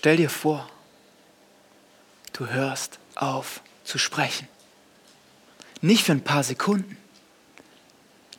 [0.00, 0.66] stell dir vor,
[2.32, 4.48] du hörst auf zu sprechen.
[5.82, 6.96] Nicht für ein paar Sekunden,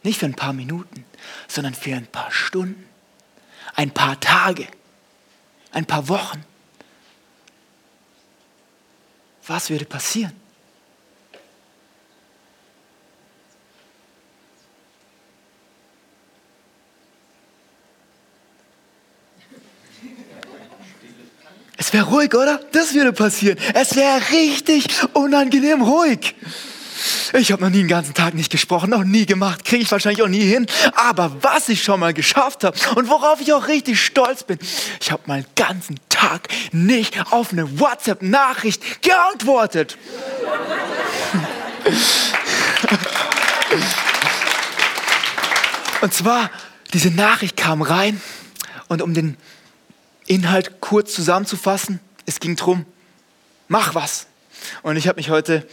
[0.01, 1.05] nicht für ein paar Minuten,
[1.47, 2.89] sondern für ein paar Stunden,
[3.75, 4.67] ein paar Tage,
[5.71, 6.43] ein paar Wochen.
[9.45, 10.40] Was würde passieren?
[21.81, 22.59] Es wäre ruhig, oder?
[22.73, 23.57] Das würde passieren.
[23.73, 26.35] Es wäre richtig unangenehm ruhig.
[27.33, 30.21] Ich habe noch nie einen ganzen Tag nicht gesprochen, noch nie gemacht, kriege ich wahrscheinlich
[30.21, 30.67] auch nie hin.
[30.93, 34.59] Aber was ich schon mal geschafft habe und worauf ich auch richtig stolz bin,
[34.99, 39.97] ich habe mal einen ganzen Tag nicht auf eine WhatsApp-Nachricht geantwortet.
[46.01, 46.51] Und zwar,
[46.93, 48.21] diese Nachricht kam rein
[48.87, 49.35] und um den
[50.31, 52.85] Inhalt kurz zusammenzufassen, es ging darum,
[53.67, 54.27] mach was.
[54.81, 55.67] Und ich habe mich heute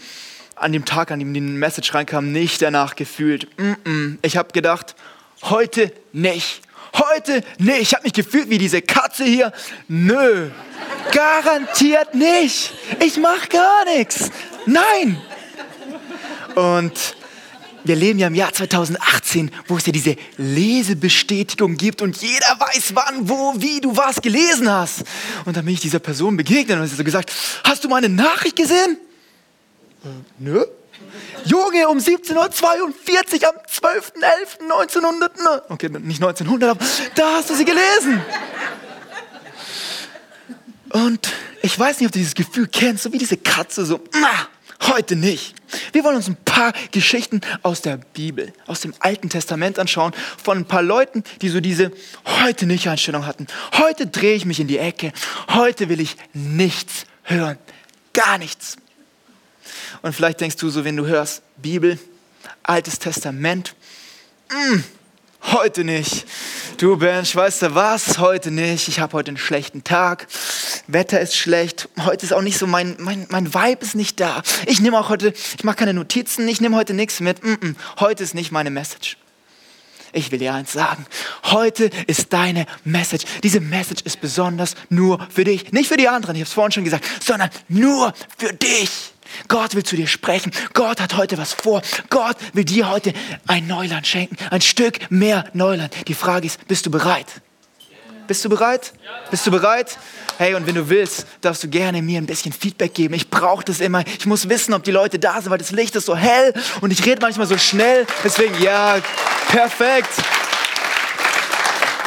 [0.56, 3.46] an dem Tag, an dem die Message reinkam, nicht danach gefühlt.
[3.56, 4.18] Mm -mm.
[4.22, 4.96] Ich habe gedacht,
[5.42, 6.62] heute nicht.
[6.92, 7.82] Heute nicht.
[7.82, 9.52] Ich habe mich gefühlt wie diese Katze hier.
[9.86, 10.50] Nö,
[11.12, 12.72] garantiert nicht.
[12.98, 14.28] Ich mache gar nichts.
[14.66, 15.22] Nein.
[16.56, 17.14] Und
[17.88, 22.94] wir leben ja im Jahr 2018, wo es ja diese Lesebestätigung gibt und jeder weiß,
[22.94, 25.04] wann, wo, wie du was gelesen hast.
[25.46, 27.32] Und dann bin ich dieser Person begegnet und sie so gesagt,
[27.64, 28.98] hast du meine Nachricht gesehen?
[30.04, 30.64] Äh, nö.
[31.44, 32.44] Junge, um 17.42 Uhr
[33.48, 33.56] am
[34.68, 36.84] 12.11.1900, okay, nicht 1900, aber
[37.14, 38.20] da hast du sie gelesen.
[40.90, 41.32] Und
[41.62, 44.00] ich weiß nicht, ob du dieses Gefühl kennst, so wie diese Katze, so,
[44.82, 45.54] heute nicht.
[45.92, 50.12] Wir wollen uns ein paar Geschichten aus der Bibel, aus dem Alten Testament anschauen,
[50.42, 51.92] von ein paar Leuten, die so diese
[52.24, 53.46] heute nicht Einstellung hatten.
[53.78, 55.12] Heute drehe ich mich in die Ecke.
[55.50, 57.58] Heute will ich nichts hören.
[58.12, 58.76] Gar nichts.
[60.02, 61.98] Und vielleicht denkst du so, wenn du hörst, Bibel,
[62.62, 63.74] Altes Testament,
[64.50, 64.84] mh, mm,
[65.42, 66.26] heute nicht.
[66.78, 68.18] Du Bench, weißt du was?
[68.18, 68.88] Heute nicht.
[68.88, 70.26] Ich habe heute einen schlechten Tag.
[70.86, 71.88] Wetter ist schlecht.
[72.04, 74.42] Heute ist auch nicht so mein, mein, mein Vibe ist nicht da.
[74.66, 77.42] Ich nehme auch heute, ich mache keine Notizen, ich nehme heute nichts mit.
[77.42, 79.16] Mm -mm, heute ist nicht meine Message.
[80.12, 81.04] Ich will dir eins sagen.
[81.44, 83.24] Heute ist deine Message.
[83.42, 85.72] Diese Message ist besonders nur für dich.
[85.72, 89.12] Nicht für die anderen, ich habe es vorhin schon gesagt, sondern nur für dich.
[89.48, 90.52] Gott will zu dir sprechen.
[90.74, 91.82] Gott hat heute was vor.
[92.10, 93.12] Gott will dir heute
[93.46, 94.36] ein Neuland schenken.
[94.50, 95.94] Ein Stück mehr Neuland.
[96.08, 97.26] Die Frage ist, bist du bereit?
[98.28, 98.92] Bist du bereit?
[99.30, 99.98] Bist du bereit?
[100.36, 103.14] Hey, und wenn du willst, darfst du gerne mir ein bisschen Feedback geben.
[103.14, 104.04] Ich brauche das immer.
[104.06, 106.92] Ich muss wissen, ob die Leute da sind, weil das Licht ist so hell und
[106.92, 108.06] ich rede manchmal so schnell.
[108.22, 108.98] Deswegen, ja,
[109.48, 110.10] perfekt.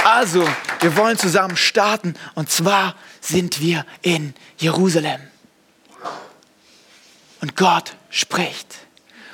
[0.06, 0.48] Also,
[0.80, 5.31] wir wollen zusammen starten und zwar sind wir in Jerusalem.
[7.42, 8.68] Und Gott spricht.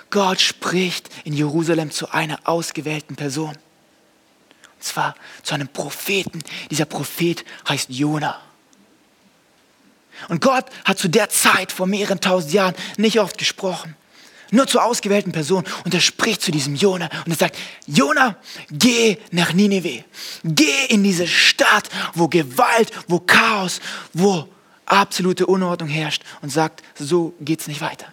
[0.09, 3.49] Gott spricht in Jerusalem zu einer ausgewählten Person.
[4.75, 6.41] Und zwar zu einem Propheten.
[6.71, 8.39] Dieser Prophet heißt Jona.
[10.29, 13.95] Und Gott hat zu der Zeit vor mehreren tausend Jahren nicht oft gesprochen.
[14.51, 15.67] Nur zu ausgewählten Personen.
[15.83, 18.37] Und er spricht zu diesem Jona und er sagt, Jona,
[18.71, 20.05] geh nach Nineveh.
[20.43, 23.81] Geh in diese Stadt, wo Gewalt, wo Chaos,
[24.13, 24.47] wo
[24.87, 28.07] absolute Unordnung herrscht und sagt, so geht es nicht weiter.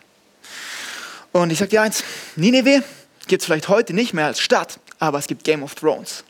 [1.32, 2.04] Und ich sage dir eins,
[2.36, 2.82] Nineveh
[3.26, 6.24] gibt es vielleicht heute nicht mehr als Stadt, aber es gibt Game of Thrones.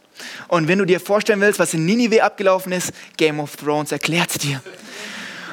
[0.48, 4.30] Und wenn du dir vorstellen willst, was in Nineveh abgelaufen ist, Game of Thrones erklärt
[4.30, 4.62] es dir.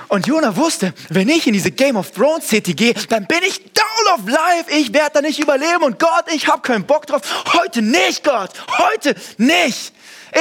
[0.07, 3.63] Und Jonah wusste, wenn ich in diese Game of Thrones City gehe, dann bin ich
[3.73, 4.65] down of life.
[4.69, 5.83] Ich werde da nicht überleben.
[5.83, 7.21] Und Gott, ich habe keinen Bock drauf.
[7.53, 8.51] Heute nicht, Gott.
[8.77, 9.93] Heute nicht.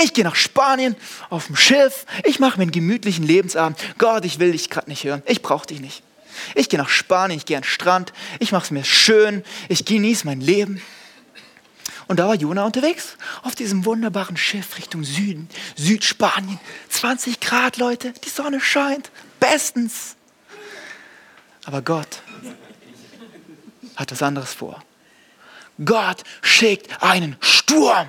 [0.02, 0.94] Ich gehe nach Spanien
[1.30, 2.06] auf dem Schiff.
[2.24, 3.78] Ich mache mir einen gemütlichen Lebensabend.
[3.98, 5.22] Gott, ich will dich gerade nicht hören.
[5.26, 6.02] Ich brauche dich nicht.
[6.54, 8.12] Ich gehe nach Spanien, ich gehe an den Strand.
[8.38, 9.44] Ich mache es mir schön.
[9.68, 10.80] Ich genieße mein Leben.
[12.06, 16.58] Und da war Jona unterwegs auf diesem wunderbaren Schiff Richtung Süden, Südspanien.
[16.88, 19.10] 20 Grad, Leute, die Sonne scheint.
[19.38, 20.16] Bestens.
[21.64, 22.22] Aber Gott
[23.96, 24.82] hat was anderes vor.
[25.84, 28.08] Gott schickt einen Sturm.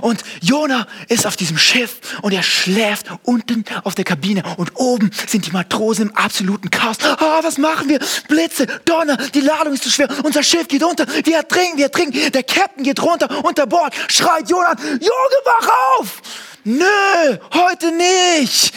[0.00, 4.42] Und Jona ist auf diesem Schiff und er schläft unten auf der Kabine.
[4.56, 6.96] Und oben sind die Matrosen im absoluten Chaos.
[7.02, 8.00] Ah, was machen wir?
[8.28, 10.08] Blitze, Donner, die Ladung ist zu schwer.
[10.24, 11.06] Unser Schiff geht unter.
[11.24, 12.32] Wir ertrinken, wir ertrinken.
[12.32, 13.94] Der Captain geht runter unter Bord.
[14.08, 16.22] Schreit Jona, Junge, wach auf!
[16.64, 18.72] Nö, heute nicht.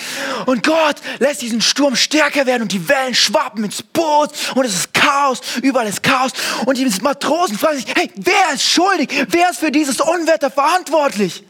[0.47, 4.73] Und Gott lässt diesen Sturm stärker werden und die Wellen schwappen ins Boot und es
[4.73, 6.31] ist Chaos, überall ist Chaos.
[6.65, 9.27] Und die Matrosen fragen sich, hey, wer ist schuldig?
[9.29, 11.43] Wer ist für dieses Unwetter verantwortlich?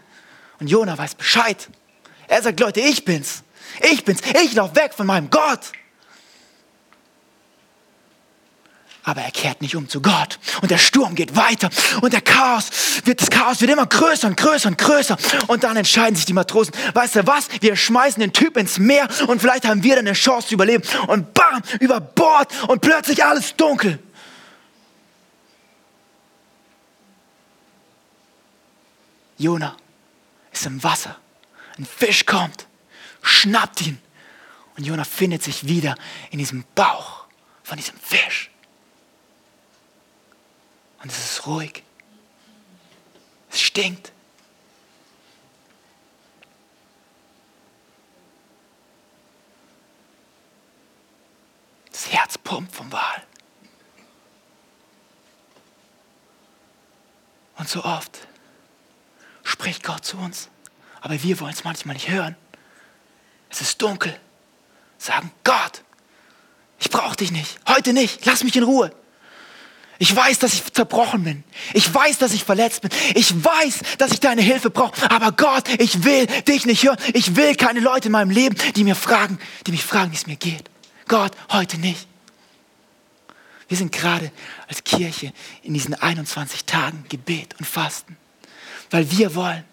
[0.59, 1.69] Und Jona weiß Bescheid.
[2.27, 3.43] Er sagt, Leute, ich bin's.
[3.91, 4.19] Ich bin's.
[4.43, 5.71] Ich laufe weg von meinem Gott.
[9.05, 10.39] Aber er kehrt nicht um zu Gott.
[10.61, 11.69] Und der Sturm geht weiter
[12.01, 12.69] und der Chaos
[13.05, 15.15] wird, das Chaos wird immer größer und größer und größer.
[15.45, 19.07] Und dann entscheiden sich die Matrosen, weißt du was, wir schmeißen den Typ ins Meer
[19.27, 20.83] und vielleicht haben wir dann eine Chance zu überleben.
[21.07, 23.99] Und bam, über Bord und plötzlich alles dunkel.
[29.37, 29.77] Jona
[30.51, 31.15] ist im Wasser.
[31.77, 32.65] Ein Fisch kommt,
[33.21, 33.99] schnappt ihn.
[34.77, 35.95] Und Jona findet sich wieder
[36.31, 37.25] in diesem Bauch
[37.63, 38.49] von diesem Fisch.
[41.05, 41.83] Und es ist ruhig.
[43.51, 44.11] Es stinkt.
[51.91, 53.23] Das Herz pumpt vom Wal.
[57.57, 58.27] Und so oft
[59.43, 60.49] spricht Gott zu uns,
[61.01, 62.35] aber wir wollen es manchmal nicht hören.
[63.51, 64.19] Es ist dunkel.
[64.97, 65.83] Sagen, Gott,
[66.79, 67.59] ich brauche dich nicht.
[67.67, 68.25] Heute nicht.
[68.25, 68.91] Lass mich in Ruhe.
[69.97, 71.43] Ich weiß, dass ich zerbrochen bin.
[71.73, 72.91] Ich weiß, dass ich verletzt bin.
[73.13, 75.09] Ich weiß, dass ich deine Hilfe brauche.
[75.09, 76.97] Aber Gott, ich will dich nicht hören.
[77.13, 80.27] Ich will keine Leute in meinem Leben, die mir fragen, die mich fragen, wie es
[80.27, 80.69] mir geht.
[81.07, 82.07] Gott, heute nicht.
[83.67, 84.31] Wir sind gerade
[84.67, 85.33] als Kirche
[85.63, 88.17] in diesen 21 Tagen Gebet und Fasten,
[88.91, 89.63] weil wir wollen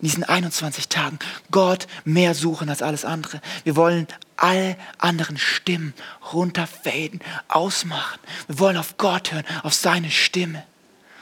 [0.00, 1.18] in diesen 21 Tagen
[1.50, 3.40] Gott mehr suchen als alles andere.
[3.64, 4.06] Wir wollen
[4.36, 5.94] alle anderen Stimmen
[6.32, 8.20] runterfaden, ausmachen.
[8.46, 10.64] Wir wollen auf Gott hören, auf seine Stimme.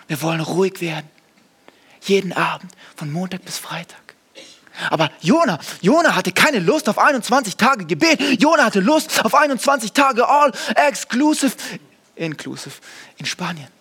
[0.07, 1.09] Wir wollen ruhig werden.
[2.03, 4.07] Jeden Abend, von Montag bis Freitag.
[4.91, 8.21] Aber Jona, Jona hatte keine Lust auf 21 Tage Gebet.
[8.41, 11.55] Jona hatte Lust auf 21 Tage all exclusive,
[12.15, 12.75] inclusive
[13.17, 13.76] in Spanien.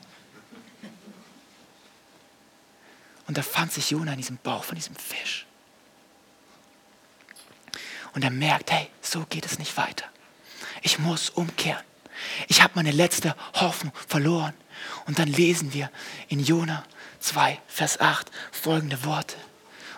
[3.27, 5.45] Und da fand sich Jona in diesem Bauch von diesem Fisch.
[8.13, 10.05] Und er merkt, hey, so geht es nicht weiter.
[10.81, 11.83] Ich muss umkehren.
[12.47, 14.53] Ich habe meine letzte Hoffnung verloren.
[15.05, 15.89] Und dann lesen wir
[16.27, 16.85] in Jona
[17.19, 19.35] 2, Vers 8 folgende Worte.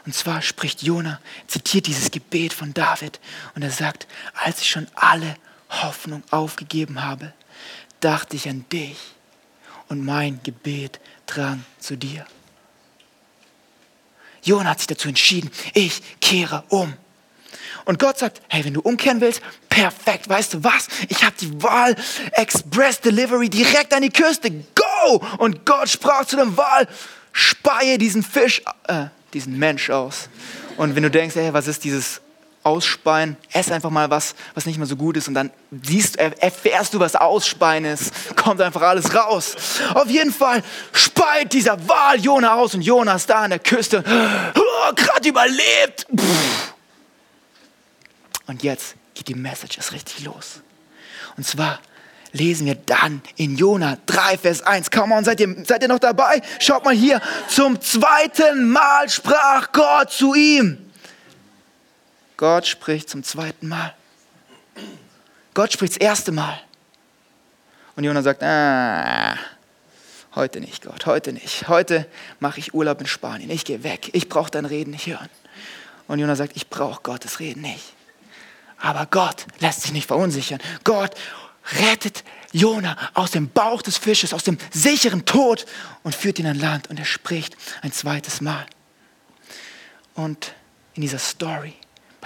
[0.06, 3.20] Und zwar spricht Jona, zitiert dieses Gebet von David
[3.56, 5.36] und er sagt, als ich schon alle
[5.70, 7.34] Hoffnung aufgegeben habe,
[8.00, 8.98] dachte ich an dich
[9.90, 12.26] und mein Gebet drang zu dir.
[14.48, 16.94] Jona hat sich dazu entschieden, ich kehre um.
[17.86, 20.88] Und Gott sagt, hey, wenn du umkehren willst, perfekt, weißt du was?
[21.08, 21.96] Ich habe die Wahl
[22.34, 24.52] Express Delivery direkt an die Küste.
[24.52, 25.26] Go!
[25.38, 26.88] Und Gott sprach zu dem Wal,
[27.32, 30.28] speie diesen Fisch, äh, diesen Mensch aus.
[30.76, 32.20] Und wenn du denkst, hey, was ist dieses
[32.68, 35.52] Ausspeien, ess einfach mal was, was nicht mehr so gut ist und dann
[35.84, 38.14] siehst, erfährst du, was Ausspeien ist.
[38.36, 39.56] Kommt einfach alles raus.
[39.94, 44.04] Auf jeden Fall speit dieser Wal Jona aus und Jona ist da an der Küste.
[44.90, 46.06] Oh, Gerade überlebt.
[48.46, 50.62] Und jetzt geht die Message erst richtig los.
[51.36, 51.80] Und zwar
[52.32, 54.92] lesen wir dann in Jona 3, Vers 1.
[54.92, 56.42] Come on, seid ihr, seid ihr noch dabei?
[56.60, 57.22] Schaut mal hier.
[57.48, 60.87] Zum zweiten Mal sprach Gott zu ihm.
[62.38, 63.94] Gott spricht zum zweiten Mal.
[65.56, 66.62] Gott spricht das erste Mal.
[67.96, 69.36] Und Jona sagt, ah,
[70.36, 71.68] heute nicht, Gott, heute nicht.
[71.68, 72.08] Heute
[72.40, 73.50] mache ich Urlaub in Spanien.
[73.50, 74.12] Ich gehe weg.
[74.14, 75.30] Ich brauche dein Reden nicht hören.
[76.08, 77.94] Und Jona sagt, ich brauche Gottes Reden nicht.
[78.80, 80.60] Aber Gott lässt sich nicht verunsichern.
[80.84, 81.16] Gott
[81.80, 85.66] rettet Jona aus dem Bauch des Fisches, aus dem sicheren Tod
[86.04, 86.88] und führt ihn an Land.
[86.92, 88.68] Und er spricht ein zweites Mal.
[90.14, 90.54] Und
[90.94, 91.74] in dieser Story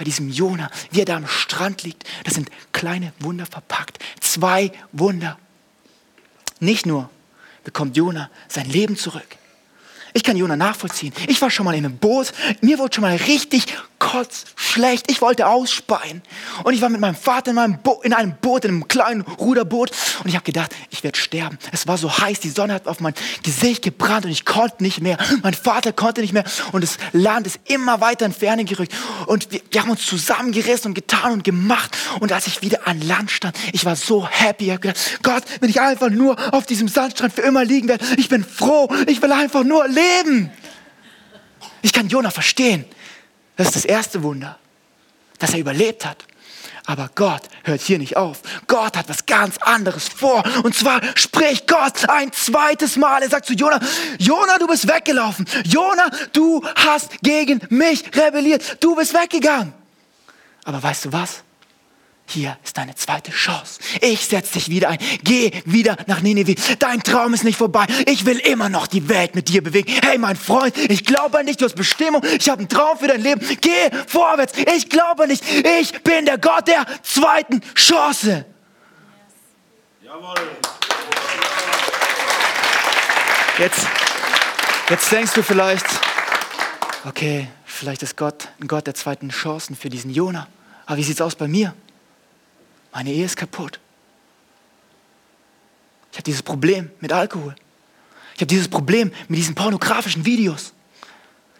[0.02, 2.02] bei diesem Jona, wie er da am Strand liegt.
[2.24, 4.00] Das sind kleine Wunder verpackt.
[4.20, 5.38] Zwei Wunder.
[6.58, 7.08] Nicht nur
[7.62, 9.36] bekommt Jona sein Leben zurück.
[10.12, 11.12] Ich kann Jona nachvollziehen.
[11.28, 12.32] Ich war schon mal in einem Boot.
[12.62, 13.66] Mir wurde schon mal richtig
[14.02, 15.08] kotzschlecht.
[15.10, 16.22] Ich wollte ausspeien.
[16.64, 19.92] Und ich war mit meinem Vater in, meinem in einem Boot, in einem kleinen Ruderboot.
[20.22, 21.56] Und ich habe gedacht, ich werde sterben.
[21.70, 25.00] Es war so heiß, die Sonne hat auf mein Gesicht gebrannt und ich konnte nicht
[25.00, 25.18] mehr.
[25.42, 26.44] Mein Vater konnte nicht mehr.
[26.72, 28.92] Und das Land ist immer weiter in Ferne gerückt.
[29.26, 31.96] Und wir, wir haben uns zusammengerissen und getan und gemacht.
[32.18, 34.64] Und als ich wieder an Land stand, ich war so happy.
[34.64, 38.04] Ich habe gedacht, Gott, wenn ich einfach nur auf diesem Sandstrand für immer liegen werde,
[38.16, 38.88] ich bin froh.
[39.06, 40.50] Ich will einfach nur leben.
[41.82, 42.84] Ich kann Jonah verstehen.
[43.56, 44.58] Das ist das erste Wunder,
[45.38, 46.24] dass er überlebt hat.
[46.84, 48.40] Aber Gott hört hier nicht auf.
[48.66, 50.42] Gott hat was ganz anderes vor.
[50.64, 53.22] Und zwar spricht Gott ein zweites Mal.
[53.22, 53.78] Er sagt zu Jona,
[54.18, 55.46] Jona, du bist weggelaufen.
[55.64, 58.78] Jona, du hast gegen mich rebelliert.
[58.80, 59.72] Du bist weggegangen.
[60.64, 61.44] Aber weißt du was?
[62.32, 63.80] Hier ist deine zweite Chance.
[64.00, 64.98] Ich setze dich wieder ein.
[65.22, 66.56] Geh wieder nach Nineveh.
[66.78, 67.86] Dein Traum ist nicht vorbei.
[68.06, 69.92] Ich will immer noch die Welt mit dir bewegen.
[70.02, 71.58] Hey, mein Freund, ich glaube an dich.
[71.58, 72.22] Du hast Bestimmung.
[72.38, 73.40] Ich habe einen Traum für dein Leben.
[73.60, 74.54] Geh vorwärts.
[74.74, 75.44] Ich glaube nicht.
[75.80, 78.46] Ich bin der Gott der zweiten Chance.
[80.02, 80.34] Jawohl.
[83.58, 83.86] Jetzt,
[84.88, 85.86] jetzt denkst du vielleicht,
[87.04, 90.48] okay, vielleicht ist Gott ein Gott der zweiten Chancen für diesen Jona.
[90.86, 91.74] Aber wie sieht es aus bei mir?
[92.92, 93.80] Meine Ehe ist kaputt.
[96.10, 97.54] Ich habe dieses Problem mit Alkohol.
[98.34, 100.72] Ich habe dieses Problem mit diesen pornografischen Videos.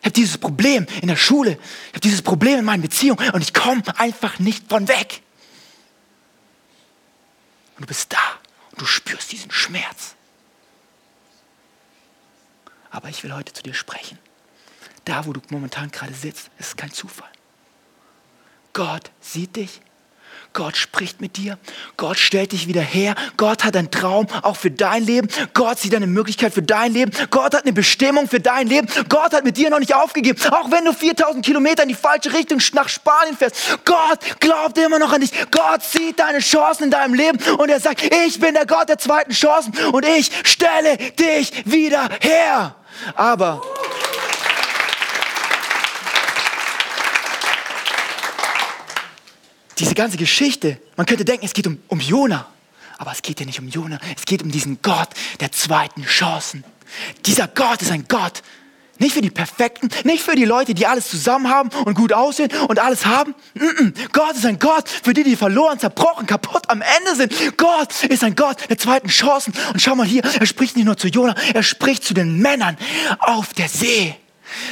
[0.00, 1.52] Ich habe dieses Problem in der Schule.
[1.52, 5.22] Ich habe dieses Problem in meinen Beziehungen und ich komme einfach nicht von weg.
[7.76, 8.18] Und du bist da
[8.72, 10.14] und du spürst diesen Schmerz.
[12.90, 14.18] Aber ich will heute zu dir sprechen.
[15.06, 17.30] Da, wo du momentan gerade sitzt, ist kein Zufall.
[18.72, 19.80] Gott sieht dich.
[20.52, 21.58] Gott spricht mit dir.
[21.96, 23.14] Gott stellt dich wieder her.
[23.36, 25.28] Gott hat einen Traum auch für dein Leben.
[25.54, 27.10] Gott sieht eine Möglichkeit für dein Leben.
[27.30, 28.86] Gott hat eine Bestimmung für dein Leben.
[29.08, 30.38] Gott hat mit dir noch nicht aufgegeben.
[30.50, 33.78] Auch wenn du 4000 Kilometer in die falsche Richtung nach Spanien fährst.
[33.84, 35.32] Gott glaubt immer noch an dich.
[35.50, 38.98] Gott sieht deine Chancen in deinem Leben und er sagt, ich bin der Gott der
[38.98, 42.76] zweiten Chancen und ich stelle dich wieder her.
[43.14, 43.62] Aber
[49.78, 52.46] diese ganze Geschichte, man könnte denken, es geht um, um Jona.
[52.98, 55.08] Aber es geht ja nicht um Jona, es geht um diesen Gott
[55.40, 56.62] der zweiten Chancen.
[57.26, 58.42] Dieser Gott ist ein Gott,
[58.98, 62.50] nicht für die Perfekten, nicht für die Leute, die alles zusammen haben und gut aussehen
[62.68, 63.34] und alles haben.
[63.56, 63.92] -mm.
[64.12, 67.56] Gott ist ein Gott für die, die verloren, zerbrochen, kaputt am Ende sind.
[67.56, 69.52] Gott ist ein Gott der zweiten Chancen.
[69.72, 72.76] Und schau mal hier, er spricht nicht nur zu Jona, er spricht zu den Männern
[73.18, 74.14] auf der See.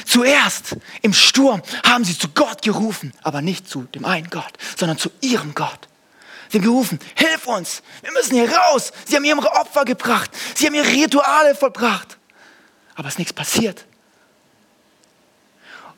[0.05, 4.99] Zuerst im Sturm haben sie zu Gott gerufen, aber nicht zu dem einen Gott, sondern
[4.99, 5.89] zu ihrem Gott.
[6.51, 8.93] Sie haben gerufen, hilf uns, wir müssen hier raus.
[9.07, 12.19] Sie haben ihre Opfer gebracht, sie haben ihre Rituale vollbracht.
[12.97, 13.85] Aber es ist nichts passiert.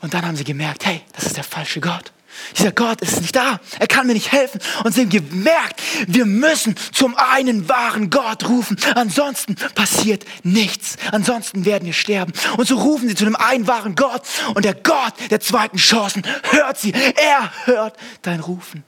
[0.00, 2.12] Und dann haben sie gemerkt, hey, das ist der falsche Gott.
[2.56, 3.60] Dieser Gott ist nicht da.
[3.78, 4.60] Er kann mir nicht helfen.
[4.84, 8.76] Und sie haben gemerkt, wir müssen zum einen wahren Gott rufen.
[8.94, 10.96] Ansonsten passiert nichts.
[11.10, 12.32] Ansonsten werden wir sterben.
[12.56, 14.22] Und so rufen sie zu dem einen wahren Gott.
[14.54, 16.92] Und der Gott der zweiten Chancen hört sie.
[16.92, 18.84] Er hört dein Rufen.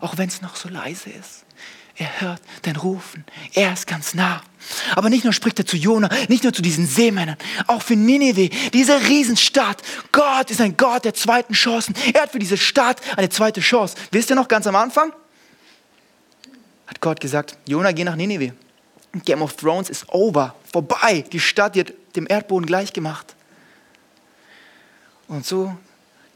[0.00, 1.44] Auch wenn es noch so leise ist.
[1.98, 3.24] Er hört dein Rufen.
[3.54, 4.40] Er ist ganz nah.
[4.94, 7.36] Aber nicht nur spricht er zu Jona, nicht nur zu diesen Seemännern,
[7.66, 9.82] auch für Nineveh, diese Riesenstadt.
[10.12, 11.94] Gott ist ein Gott der zweiten Chancen.
[12.14, 13.96] Er hat für diese Stadt eine zweite Chance.
[14.12, 15.12] Wisst ihr noch ganz am Anfang?
[16.86, 18.52] Hat Gott gesagt, Jona, geh nach Nineveh.
[19.24, 21.24] Game of Thrones ist over, vorbei.
[21.32, 23.34] Die Stadt wird dem Erdboden gleichgemacht.
[25.26, 25.76] Und so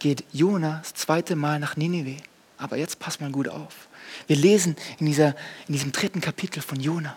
[0.01, 2.17] geht Jona das zweite Mal nach Nineveh.
[2.59, 3.89] Aber jetzt passt mal gut auf.
[4.27, 5.35] Wir lesen in, dieser,
[5.69, 7.17] in diesem dritten Kapitel von Jona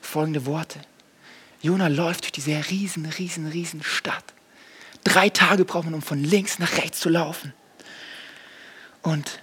[0.00, 0.80] folgende Worte.
[1.62, 4.24] Jona läuft durch diese riesen, riesen, riesen Stadt.
[5.02, 7.52] Drei Tage braucht man, um von links nach rechts zu laufen.
[9.02, 9.40] Und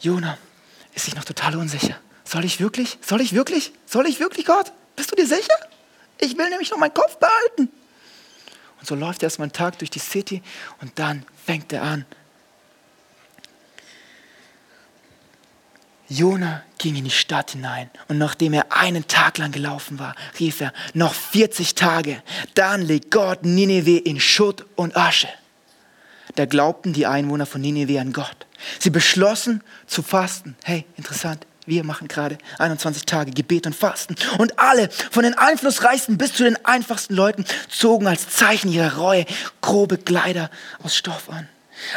[0.00, 0.38] Jona
[0.94, 1.98] ist sich noch total unsicher.
[2.24, 2.98] Soll ich wirklich?
[3.00, 3.72] Soll ich wirklich?
[3.86, 4.72] Soll ich wirklich, Gott?
[4.96, 5.54] Bist du dir sicher?
[6.18, 7.70] Ich will nämlich noch meinen Kopf behalten.
[8.78, 10.42] Und so läuft er erstmal einen Tag durch die City
[10.80, 12.06] und dann fängt er an,
[16.10, 20.60] Jona ging in die Stadt hinein und nachdem er einen Tag lang gelaufen war, rief
[20.60, 22.20] er, noch 40 Tage,
[22.54, 25.28] dann legt Gott Nineveh in Schutt und Asche.
[26.34, 28.46] Da glaubten die Einwohner von Nineveh an Gott.
[28.80, 30.56] Sie beschlossen zu fasten.
[30.64, 31.46] Hey, interessant.
[31.64, 34.16] Wir machen gerade 21 Tage Gebet und Fasten.
[34.38, 39.26] Und alle, von den einflussreichsten bis zu den einfachsten Leuten, zogen als Zeichen ihrer Reue
[39.60, 40.50] grobe Kleider
[40.82, 41.48] aus Stoff an.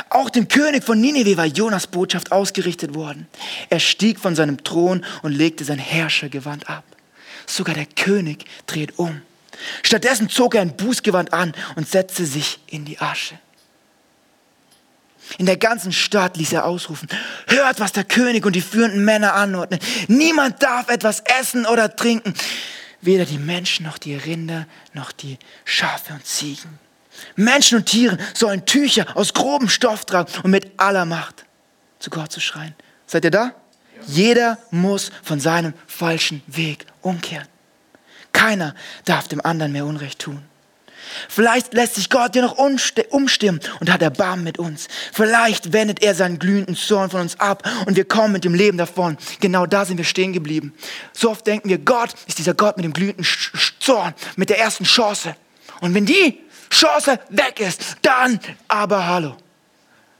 [0.09, 3.27] Auch dem König von Nineveh war Jonas Botschaft ausgerichtet worden.
[3.69, 6.83] Er stieg von seinem Thron und legte sein Herrschergewand ab.
[7.45, 9.21] Sogar der König dreht um.
[9.83, 13.37] Stattdessen zog er ein Bußgewand an und setzte sich in die Asche.
[15.37, 17.07] In der ganzen Stadt ließ er ausrufen,
[17.47, 19.79] hört, was der König und die führenden Männer anordnen.
[20.07, 22.33] Niemand darf etwas essen oder trinken,
[23.01, 26.79] weder die Menschen noch die Rinder noch die Schafe und Ziegen.
[27.35, 31.45] Menschen und Tiere sollen Tücher aus grobem Stoff tragen und mit aller Macht
[31.99, 32.75] zu Gott zu schreien.
[33.07, 33.51] Seid ihr da?
[34.07, 37.47] Jeder muss von seinem falschen Weg umkehren.
[38.33, 40.43] Keiner darf dem anderen mehr Unrecht tun.
[41.29, 44.87] Vielleicht lässt sich Gott ja noch umstimmen und hat Erbarmen mit uns.
[45.11, 48.77] Vielleicht wendet er seinen glühenden Zorn von uns ab und wir kommen mit dem Leben
[48.77, 49.17] davon.
[49.39, 50.73] Genau da sind wir stehen geblieben.
[51.13, 53.25] So oft denken wir, Gott ist dieser Gott mit dem glühenden
[53.79, 55.35] Zorn, mit der ersten Chance.
[55.81, 56.39] Und wenn die
[56.73, 59.35] Chance weg ist, dann aber hallo.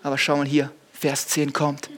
[0.03, 1.89] Aber schau mal hier, Vers 10 kommt.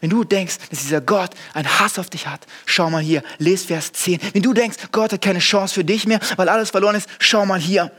[0.00, 3.66] Wenn du denkst, dass dieser Gott einen Hass auf dich hat, schau mal hier, lest
[3.66, 4.18] Vers 10.
[4.32, 7.44] Wenn du denkst, Gott hat keine Chance für dich mehr, weil alles verloren ist, schau
[7.44, 7.92] mal hier.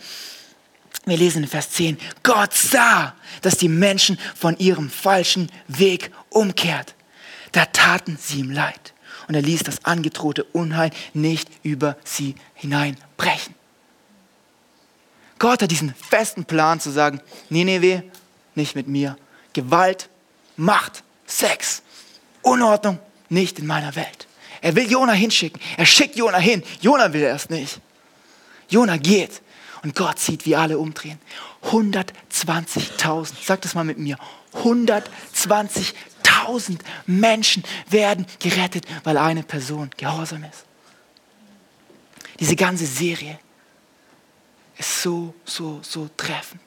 [1.05, 6.95] Wir lesen in Vers 10, Gott sah, dass die Menschen von ihrem falschen Weg umkehrt.
[7.51, 8.93] Da taten sie ihm leid
[9.27, 13.55] und er ließ das angedrohte Unheil nicht über sie hineinbrechen.
[15.41, 17.19] Gott hat diesen festen Plan zu sagen,
[17.49, 18.03] Nineveh,
[18.53, 19.17] nicht mit mir.
[19.53, 20.07] Gewalt,
[20.55, 21.81] Macht, Sex,
[22.43, 24.27] Unordnung, nicht in meiner Welt.
[24.61, 25.59] Er will Jona hinschicken.
[25.77, 26.61] Er schickt Jona hin.
[26.81, 27.81] Jona will erst nicht.
[28.69, 29.41] Jona geht.
[29.81, 31.17] Und Gott sieht, wie alle umdrehen.
[31.63, 34.19] 120.000, sag das mal mit mir.
[34.63, 36.77] 120.000
[37.07, 40.65] Menschen werden gerettet, weil eine Person gehorsam ist.
[42.39, 43.39] Diese ganze Serie
[44.81, 46.61] ist so, so, so treffend.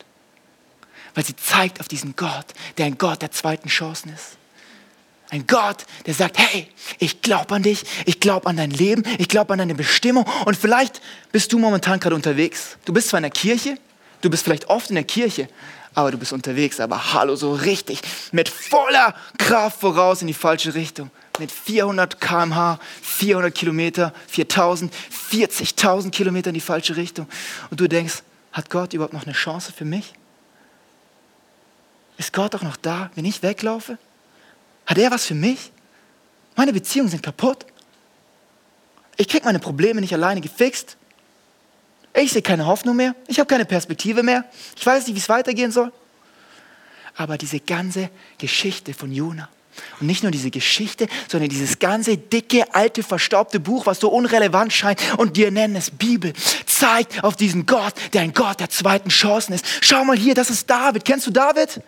[1.14, 2.46] Weil sie zeigt auf diesen Gott,
[2.78, 4.36] der ein Gott der zweiten Chancen ist.
[5.30, 9.28] Ein Gott, der sagt, hey, ich glaube an dich, ich glaube an dein Leben, ich
[9.28, 10.26] glaube an deine Bestimmung.
[10.44, 11.00] Und vielleicht
[11.32, 12.76] bist du momentan gerade unterwegs.
[12.84, 13.78] Du bist zwar in der Kirche,
[14.20, 15.48] du bist vielleicht oft in der Kirche,
[15.94, 18.00] aber du bist unterwegs, aber hallo, so richtig,
[18.32, 21.10] mit voller Kraft voraus in die falsche Richtung.
[21.38, 24.92] Mit 400 km/h, 400 Kilometer, 4000,
[25.30, 27.26] 40.000 Kilometer in die falsche Richtung.
[27.70, 30.14] Und du denkst, hat Gott überhaupt noch eine Chance für mich?
[32.18, 33.98] Ist Gott auch noch da, wenn ich weglaufe?
[34.86, 35.72] Hat er was für mich?
[36.54, 37.66] Meine Beziehungen sind kaputt.
[39.16, 40.96] Ich kriege meine Probleme nicht alleine gefixt.
[42.12, 43.16] Ich sehe keine Hoffnung mehr.
[43.26, 44.44] Ich habe keine Perspektive mehr.
[44.76, 45.92] Ich weiß nicht, wie es weitergehen soll.
[47.16, 49.48] Aber diese ganze Geschichte von Jona
[50.00, 54.72] und nicht nur diese Geschichte, sondern dieses ganze dicke, alte, verstaubte Buch, was so unrelevant
[54.72, 56.32] scheint und wir nennen es Bibel,
[56.66, 59.64] zeigt auf diesen Gott, der ein Gott der zweiten Chancen ist.
[59.80, 61.04] Schau mal hier, das ist David.
[61.04, 61.80] Kennst du David?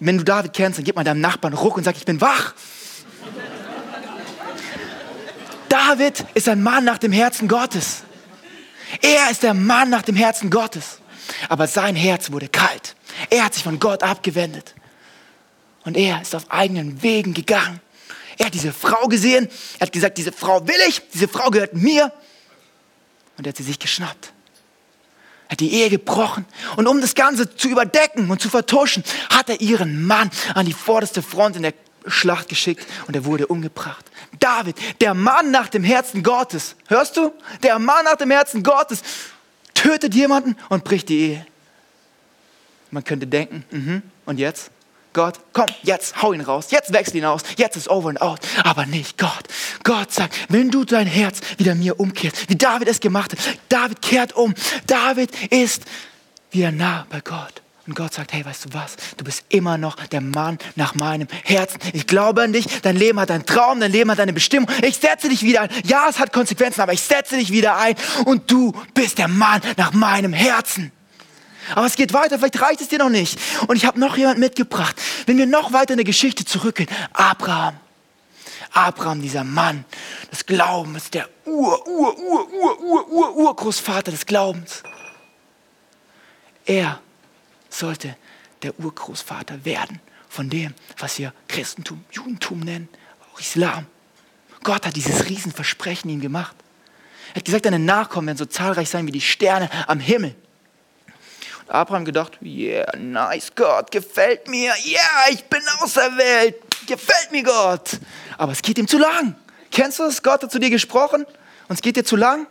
[0.00, 2.54] Wenn du David kennst, dann gib mal deinem Nachbarn Ruck und sag, ich bin wach.
[5.68, 8.02] David ist ein Mann nach dem Herzen Gottes.
[9.00, 10.98] Er ist der Mann nach dem Herzen Gottes.
[11.48, 12.94] Aber sein Herz wurde kalt.
[13.30, 14.74] Er hat sich von Gott abgewendet.
[15.84, 17.80] Und er ist auf eigenen Wegen gegangen.
[18.38, 19.48] Er hat diese Frau gesehen.
[19.78, 21.02] Er hat gesagt, diese Frau will ich.
[21.12, 22.12] Diese Frau gehört mir.
[23.36, 24.32] Und er hat sie sich geschnappt.
[25.48, 26.46] Er hat die Ehe gebrochen.
[26.76, 30.72] Und um das Ganze zu überdecken und zu vertuschen, hat er ihren Mann an die
[30.72, 31.74] vorderste Front in der
[32.06, 34.04] Schlacht geschickt und er wurde umgebracht.
[34.40, 37.32] David, der Mann nach dem Herzen Gottes, hörst du?
[37.62, 39.02] Der Mann nach dem Herzen Gottes
[39.74, 41.46] tötet jemanden und bricht die Ehe.
[42.90, 44.70] Man könnte denken, mh, und jetzt?
[45.12, 48.40] Gott, komm, jetzt hau ihn raus, jetzt wechsel ihn aus, jetzt ist over and out.
[48.64, 49.44] Aber nicht Gott.
[49.84, 54.00] Gott sagt, wenn du dein Herz wieder mir umkehrst, wie David es gemacht hat, David
[54.00, 54.54] kehrt um.
[54.86, 55.82] David ist
[56.50, 57.62] wieder nah bei Gott.
[57.86, 58.94] Und Gott sagt, hey, weißt du was?
[59.16, 61.80] Du bist immer noch der Mann nach meinem Herzen.
[61.92, 62.66] Ich glaube an dich.
[62.82, 64.68] Dein Leben hat einen Traum, dein Leben hat eine Bestimmung.
[64.82, 65.70] Ich setze dich wieder ein.
[65.84, 67.96] Ja, es hat Konsequenzen, aber ich setze dich wieder ein.
[68.24, 70.92] Und du bist der Mann nach meinem Herzen.
[71.74, 73.38] Aber es geht weiter, vielleicht reicht es dir noch nicht.
[73.66, 74.96] Und ich habe noch jemand mitgebracht.
[75.26, 77.76] Wenn wir noch weiter in der Geschichte zurückgehen, Abraham.
[78.72, 79.84] Abraham, dieser Mann
[80.30, 84.82] des Glaubens, der Ur, Ur, Ur, Ur, Ur, Ur, Urgroßvater des Glaubens.
[86.64, 87.00] Er
[87.68, 88.16] sollte
[88.62, 92.88] der Urgroßvater werden von dem, was wir Christentum, Judentum nennen,
[93.32, 93.86] auch Islam.
[94.62, 96.56] Gott hat dieses Riesenversprechen ihm gemacht.
[97.32, 100.34] Er hat gesagt, deine Nachkommen werden so zahlreich sein wie die Sterne am Himmel.
[101.72, 106.56] Abraham gedacht, yeah, nice Gott, gefällt mir, yeah, ich bin auserwählt,
[106.86, 107.98] gefällt mir Gott.
[108.36, 109.36] Aber es geht ihm zu lang.
[109.70, 110.22] Kennst du es?
[110.22, 111.24] Gott hat zu dir gesprochen
[111.68, 112.46] und es geht dir zu lang.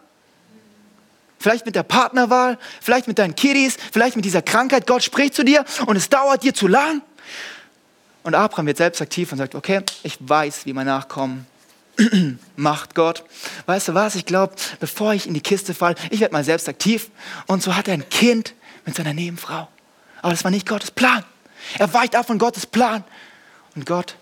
[1.38, 4.88] Vielleicht mit der Partnerwahl, vielleicht mit deinen Kiddies, vielleicht mit dieser Krankheit.
[4.88, 7.04] Gott spricht zu dir und es dauert dir zu lang.
[8.24, 11.46] Und Abraham wird selbst aktiv und sagt, okay, ich weiß, wie mein Nachkommen
[12.56, 13.24] macht Gott.
[13.68, 14.16] Weißt du was?
[14.16, 17.12] Ich glaube, bevor ich in die Kiste falle, ich werde mal selbst aktiv.
[17.46, 18.56] Und so hat er ein Kind
[18.86, 19.68] mit seiner Nebenfrau.
[20.22, 21.24] Aber das war nicht Gottes Plan.
[21.78, 23.04] Er weicht ab von Gottes Plan.
[23.76, 24.16] Und Gott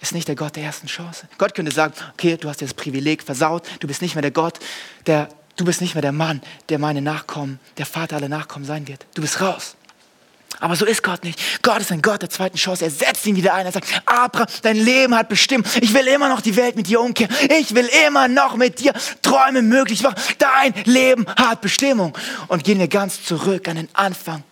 [0.00, 1.28] ist nicht der Gott der ersten Chance.
[1.38, 4.30] Gott könnte sagen, okay, du hast dir das Privileg versaut, du bist nicht mehr der
[4.30, 4.58] Gott,
[5.06, 8.86] der, du bist nicht mehr der Mann, der meine Nachkommen, der Vater aller Nachkommen sein
[8.88, 9.06] wird.
[9.14, 9.76] Du bist raus.
[10.60, 11.62] Aber so ist Gott nicht.
[11.62, 12.84] Gott ist ein Gott der zweiten Chance.
[12.84, 13.66] Er setzt ihn wieder ein.
[13.66, 15.66] Er sagt, Abraham, dein Leben hat bestimmt.
[15.80, 17.34] Ich will immer noch die Welt mit dir umkehren.
[17.58, 20.16] Ich will immer noch mit dir Träume möglich machen.
[20.38, 22.16] Dein Leben hat Bestimmung.
[22.48, 24.44] Und gehen wir ganz zurück an den Anfang.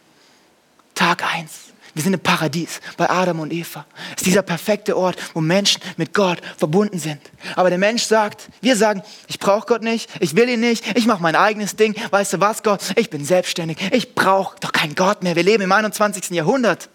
[0.95, 1.70] Tag 1.
[1.95, 3.85] Wir sind im Paradies bei Adam und Eva.
[4.11, 7.21] Es ist dieser perfekte Ort, wo Menschen mit Gott verbunden sind.
[7.57, 11.07] Aber der Mensch sagt, wir sagen, ich brauche Gott nicht, ich will ihn nicht, ich
[11.07, 11.97] mache mein eigenes Ding.
[12.11, 12.81] Weißt du was, Gott?
[12.97, 13.79] Ich bin selbstständig.
[13.93, 15.35] Ich brauche doch keinen Gott mehr.
[15.35, 16.31] Wir leben im 21.
[16.31, 16.89] Jahrhundert.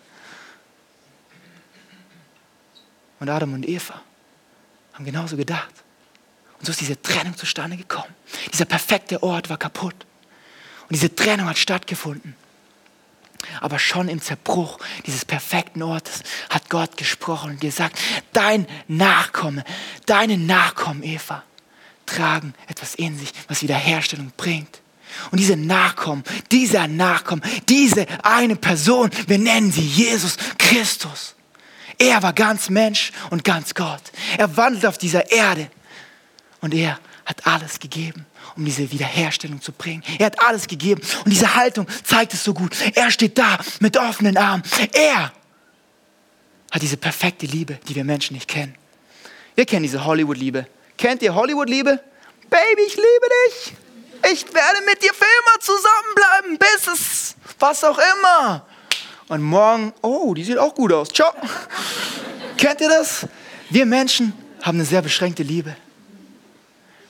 [3.19, 4.01] Und Adam und Eva
[4.93, 5.73] haben genauso gedacht.
[6.60, 8.13] Und so ist diese Trennung zustande gekommen.
[8.51, 9.95] Dieser perfekte Ort war kaputt.
[10.84, 12.36] Und diese Trennung hat stattgefunden.
[13.62, 17.97] Aber schon im Zerbruch dieses perfekten Ortes hat Gott gesprochen und gesagt,
[18.34, 19.63] dein Nachkomme,
[20.05, 21.43] deine Nachkommen, Eva,
[22.05, 24.81] tragen etwas in sich, was Wiederherstellung bringt.
[25.31, 31.36] Und diese Nachkommen, dieser Nachkommen, diese eine Person, wir nennen sie Jesus Christus.
[31.97, 34.01] Er war ganz Mensch und ganz Gott.
[34.38, 35.69] Er wandelt auf dieser Erde
[36.62, 40.03] und er hat alles gegeben, um diese Wiederherstellung zu bringen.
[40.17, 42.75] Er hat alles gegeben und diese Haltung zeigt es so gut.
[42.95, 44.63] Er steht da mit offenen Armen.
[44.93, 45.33] Er
[46.71, 48.75] hat diese perfekte Liebe, die wir Menschen nicht kennen.
[49.55, 50.67] Wir kennen diese Hollywood-Liebe.
[50.97, 51.99] Kennt ihr Hollywood-Liebe?
[52.49, 53.73] Baby, ich liebe dich.
[54.31, 58.65] Ich werde mit dir für immer zusammenbleiben, bis es was auch immer.
[59.27, 61.09] Und morgen, oh, die sieht auch gut aus.
[61.09, 61.33] Ciao.
[62.57, 63.27] Kennt ihr das?
[63.69, 65.75] Wir Menschen haben eine sehr beschränkte Liebe.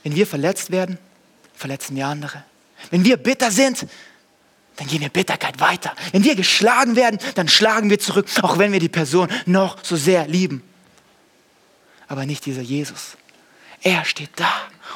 [0.04, 0.98] Wenn wir verletzt werden,
[1.56, 2.44] verletzen wir andere.
[2.92, 3.88] Wenn wir bitter sind,
[4.76, 5.94] dann gehen wir Bitterkeit weiter.
[6.12, 9.96] Wenn wir geschlagen werden, dann schlagen wir zurück, auch wenn wir die Person noch so
[9.96, 10.64] sehr lieben.
[12.08, 13.18] Aber nicht dieser Jesus.
[13.82, 14.52] Er steht da.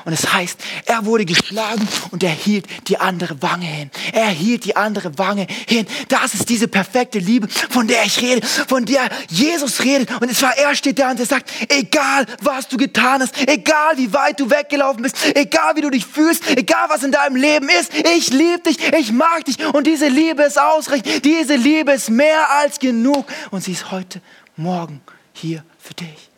[0.06, 3.92] Und es heißt, er wurde geschlagen und er hielt die andere Wange hin.
[4.14, 5.86] Er hielt die andere Wange hin.
[6.08, 10.10] Das ist diese perfekte Liebe, von der ich rede, von der Jesus redet.
[10.22, 14.12] Und zwar er steht da und er sagt, egal was du getan hast, egal wie
[14.14, 17.92] weit du weggelaufen bist, egal wie du dich fühlst, egal was in deinem Leben ist,
[18.16, 21.26] ich liebe dich, ich mag dich und diese Liebe ist ausreichend.
[21.26, 24.22] Diese Liebe ist mehr als genug und sie ist heute,
[24.56, 25.02] morgen
[25.34, 26.29] hier für dich.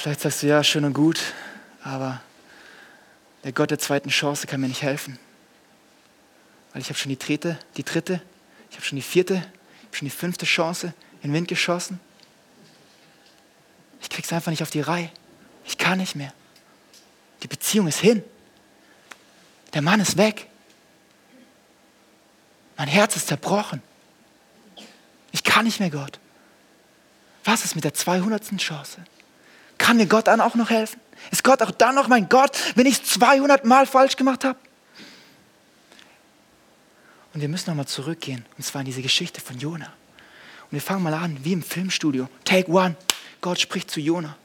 [0.00, 1.20] Vielleicht sagst du, ja, schön und gut,
[1.82, 2.22] aber
[3.42, 5.18] der Gott der zweiten Chance kann mir nicht helfen.
[6.72, 8.22] Weil ich habe schon die dritte, die dritte,
[8.70, 11.98] ich habe schon die vierte, ich habe schon die fünfte Chance in den Wind geschossen.
[14.00, 15.10] Ich krieg's einfach nicht auf die Reihe.
[15.64, 16.32] Ich kann nicht mehr.
[17.42, 18.22] Die Beziehung ist hin.
[19.74, 20.46] Der Mann ist weg.
[22.76, 23.82] Mein Herz ist zerbrochen.
[25.32, 26.20] Ich kann nicht mehr, Gott.
[27.42, 28.56] Was ist mit der 200.
[28.58, 29.02] Chance?
[29.78, 31.00] Kann mir Gott dann auch noch helfen?
[31.30, 34.58] Ist Gott auch dann noch mein Gott, wenn ich es 200 Mal falsch gemacht habe?
[37.34, 39.86] Und wir müssen nochmal zurückgehen, und zwar in diese Geschichte von Jona.
[39.86, 42.28] Und wir fangen mal an, wie im Filmstudio.
[42.44, 42.96] Take one.
[43.40, 44.36] Gott spricht zu Jona.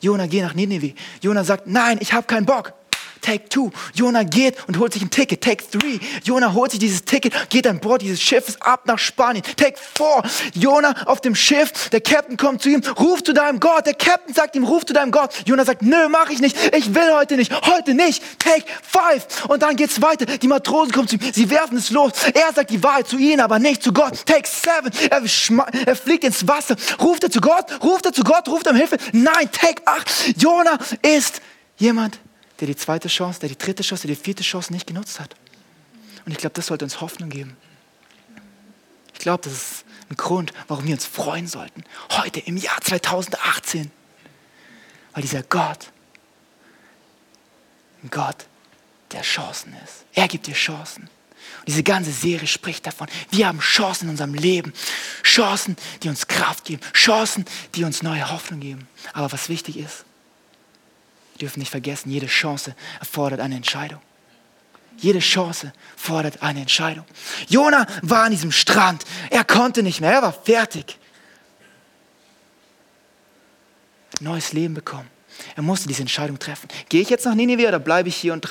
[0.00, 0.94] Jona, geh nach Nineveh.
[1.20, 2.72] Jona sagt, nein, ich habe keinen Bock.
[3.28, 3.70] Take two.
[3.92, 5.42] Jonah geht und holt sich ein Ticket.
[5.42, 5.98] Take three.
[6.24, 9.44] Jonah holt sich dieses Ticket, geht an Bord dieses Schiffes ab nach Spanien.
[9.58, 10.22] Take four.
[10.54, 13.84] Jonah auf dem Schiff, der Captain kommt zu ihm, ruf zu deinem Gott.
[13.84, 15.30] Der Captain sagt ihm, ruf zu deinem Gott.
[15.44, 16.56] Jonah sagt, nö, mach ich nicht.
[16.74, 17.52] Ich will heute nicht.
[17.66, 18.22] Heute nicht.
[18.38, 19.44] Take five.
[19.46, 20.24] Und dann geht's weiter.
[20.24, 21.30] Die Matrosen kommen zu ihm.
[21.30, 22.12] Sie werfen es los.
[22.32, 24.24] Er sagt die Wahrheit zu ihnen, aber nicht zu Gott.
[24.24, 24.90] Take seven.
[25.10, 25.22] Er,
[25.86, 26.76] er fliegt ins Wasser.
[26.98, 27.66] Ruft er zu Gott?
[27.82, 28.48] Ruft er zu Gott?
[28.48, 28.96] Ruft er um Hilfe?
[29.12, 29.50] Nein.
[29.52, 30.10] Take acht.
[30.38, 31.42] Jonah ist
[31.76, 32.18] jemand,
[32.60, 35.34] der die zweite Chance, der die dritte Chance, der die vierte Chance nicht genutzt hat.
[36.24, 37.56] Und ich glaube, das sollte uns Hoffnung geben.
[39.14, 41.84] Ich glaube, das ist ein Grund, warum wir uns freuen sollten.
[42.10, 43.90] Heute im Jahr 2018.
[45.12, 45.90] Weil dieser Gott
[48.02, 48.46] ein Gott
[49.12, 50.04] der Chancen ist.
[50.12, 51.04] Er gibt dir Chancen.
[51.60, 53.08] Und diese ganze Serie spricht davon.
[53.30, 54.72] Wir haben Chancen in unserem Leben.
[55.22, 56.82] Chancen, die uns Kraft geben.
[56.92, 57.44] Chancen,
[57.74, 58.86] die uns neue Hoffnung geben.
[59.12, 60.04] Aber was wichtig ist,
[61.38, 64.00] wir dürfen nicht vergessen, jede Chance erfordert eine Entscheidung.
[64.96, 67.04] Jede Chance fordert eine Entscheidung.
[67.48, 69.04] Jona war an diesem Strand.
[69.30, 70.10] Er konnte nicht mehr.
[70.10, 70.98] Er war fertig.
[74.20, 75.08] Neues Leben bekommen.
[75.54, 76.68] Er musste diese Entscheidung treffen.
[76.88, 78.44] Gehe ich jetzt nach Nineveh oder bleibe ich hier und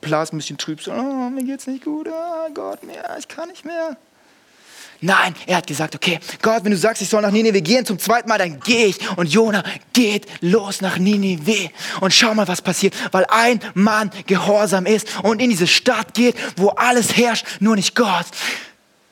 [0.00, 0.82] blase ein bisschen trüb?
[0.82, 2.08] So, oh, mir geht's nicht gut.
[2.10, 3.16] Oh Gott, mehr.
[3.20, 3.96] Ich kann nicht mehr.
[5.00, 7.98] Nein, er hat gesagt, okay, Gott, wenn du sagst, ich soll nach Nineveh gehen zum
[7.98, 8.98] zweiten Mal, dann gehe ich.
[9.16, 11.70] Und Jona geht los nach Nineveh.
[12.00, 16.36] Und schau mal, was passiert, weil ein Mann gehorsam ist und in diese Stadt geht,
[16.56, 18.26] wo alles herrscht, nur nicht Gott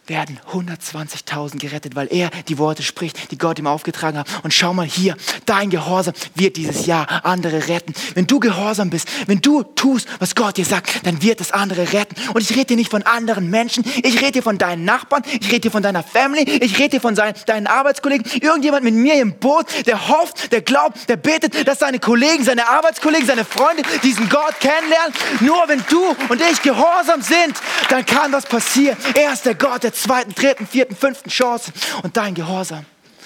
[0.06, 4.28] werden 120.000 gerettet, weil er die Worte spricht, die Gott ihm aufgetragen hat.
[4.42, 7.94] Und schau mal hier, dein Gehorsam wird dieses Jahr andere retten.
[8.14, 11.92] Wenn du gehorsam bist, wenn du tust, was Gott dir sagt, dann wird es andere
[11.92, 12.16] retten.
[12.34, 15.50] Und ich rede dir nicht von anderen Menschen, ich rede dir von deinen Nachbarn, ich
[15.50, 19.14] rede dir von deiner Family, ich rede dir von seinen, deinen Arbeitskollegen, irgendjemand mit mir
[19.14, 23.82] im Boot, der hofft, der glaubt, der betet, dass seine Kollegen, seine Arbeitskollegen, seine Freunde
[24.02, 25.14] diesen Gott kennenlernen.
[25.40, 27.54] Nur wenn du und ich gehorsam sind,
[27.88, 28.96] dann kann was passieren.
[29.14, 32.84] Er ist der Gott, der zweiten, dritten, vierten, fünften Chance und dein Gehorsam.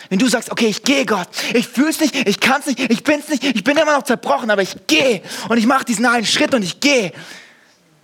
[0.08, 3.28] Wenn du sagst, okay, ich gehe Gott, ich fühl's nicht, ich kann's nicht, ich bin's
[3.28, 6.54] nicht, ich bin immer noch zerbrochen, aber ich gehe und ich mache diesen einen Schritt
[6.54, 7.12] und ich gehe,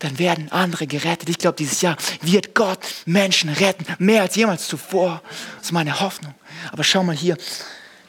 [0.00, 1.30] dann werden andere gerettet.
[1.30, 5.22] Ich glaube, dieses Jahr wird Gott Menschen retten, mehr als jemals zuvor.
[5.56, 6.34] Das ist meine Hoffnung.
[6.72, 7.38] Aber schau mal hier,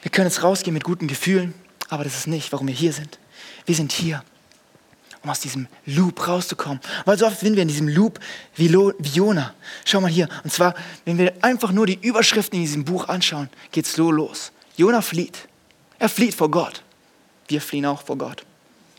[0.02, 1.54] wir können jetzt rausgehen mit guten Gefühlen,
[1.88, 3.18] aber das ist nicht, warum wir hier sind.
[3.64, 4.22] Wir sind hier,
[5.26, 6.80] um aus diesem Loop rauszukommen.
[7.04, 8.20] Weil so oft sind wir in diesem Loop
[8.54, 9.54] wie, Lo, wie Jona.
[9.84, 10.28] Schau mal hier.
[10.44, 14.10] Und zwar, wenn wir einfach nur die Überschriften in diesem Buch anschauen, geht es so
[14.10, 14.52] los.
[14.76, 15.48] Jona flieht.
[15.98, 16.82] Er flieht vor Gott.
[17.48, 18.44] Wir fliehen auch vor Gott.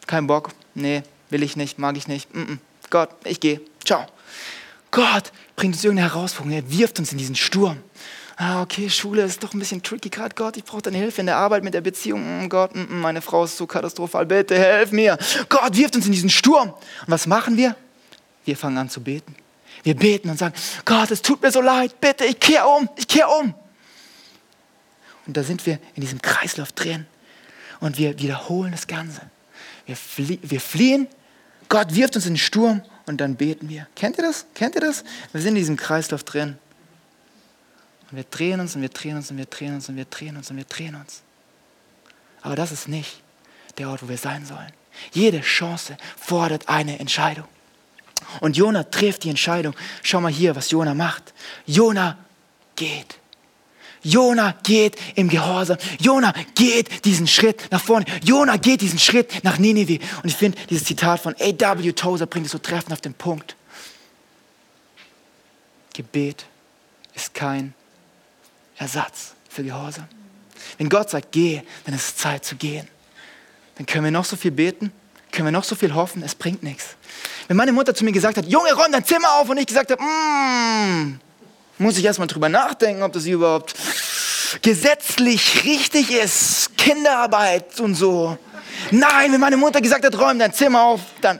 [0.05, 0.49] Kein Bock.
[0.75, 2.33] Nee, will ich nicht, mag ich nicht.
[2.35, 2.57] Mm -mm.
[2.89, 3.61] Gott, ich gehe.
[3.85, 4.05] Ciao.
[4.91, 6.57] Gott bringt uns irgendeine Herausforderung.
[6.57, 7.77] Er wirft uns in diesen Sturm.
[8.37, 10.35] Ah, okay, Schule ist doch ein bisschen tricky gerade.
[10.35, 12.45] Gott, ich brauche deine Hilfe in der Arbeit mit der Beziehung.
[12.45, 14.27] Mm, Gott, mm, meine Frau ist so katastrophal.
[14.27, 15.17] Bitte helf mir.
[15.49, 16.69] Gott wirft uns in diesen Sturm.
[16.69, 17.75] Und was machen wir?
[18.45, 19.35] Wir fangen an zu beten.
[19.83, 20.53] Wir beten und sagen,
[20.85, 21.99] Gott, es tut mir so leid.
[21.99, 22.87] Bitte, ich kehre um.
[22.95, 23.55] Ich kehre um.
[25.25, 27.07] Und da sind wir in diesem Kreislauf drin.
[27.79, 29.21] Und wir wiederholen das Ganze.
[29.85, 31.07] Wir, flie wir fliehen
[31.69, 33.87] Gott wirft uns in den Sturm und dann beten wir.
[33.95, 34.45] Kennt ihr das?
[34.53, 35.03] Kennt ihr das?
[35.31, 36.57] Wir sind in diesem Kreislauf drin.
[38.09, 40.37] Und wir drehen uns und wir drehen uns und wir drehen uns und wir drehen
[40.37, 41.21] uns und wir drehen uns.
[42.41, 43.21] Aber das ist nicht
[43.77, 44.71] der Ort, wo wir sein sollen.
[45.11, 47.45] Jede Chance fordert eine Entscheidung.
[48.39, 49.75] Und Jona trifft die Entscheidung.
[50.01, 51.33] Schau mal hier, was Jona macht.
[51.65, 52.17] Jona
[52.75, 53.19] geht.
[54.01, 55.77] Jona geht im Gehorsam.
[55.99, 58.05] Jona geht diesen Schritt nach vorne.
[58.23, 59.99] Jona geht diesen Schritt nach Nineveh.
[60.23, 61.91] Und ich finde, dieses Zitat von A.W.
[61.91, 63.55] Tozer bringt es so treffend auf den Punkt.
[65.93, 66.45] Gebet
[67.13, 67.73] ist kein
[68.77, 70.07] Ersatz für Gehorsam.
[70.77, 72.87] Wenn Gott sagt, geh, dann ist es Zeit zu gehen.
[73.77, 74.91] Dann können wir noch so viel beten,
[75.31, 76.95] können wir noch so viel hoffen, es bringt nichts.
[77.47, 79.91] Wenn meine Mutter zu mir gesagt hat, Junge, räum dein Zimmer auf und ich gesagt
[79.91, 81.19] habe, mm,
[81.77, 83.75] muss ich erstmal drüber nachdenken, ob das überhaupt
[84.61, 86.75] gesetzlich richtig ist.
[86.77, 88.37] Kinderarbeit und so.
[88.91, 91.39] Nein, wenn meine Mutter gesagt hat, räum dein Zimmer auf, dann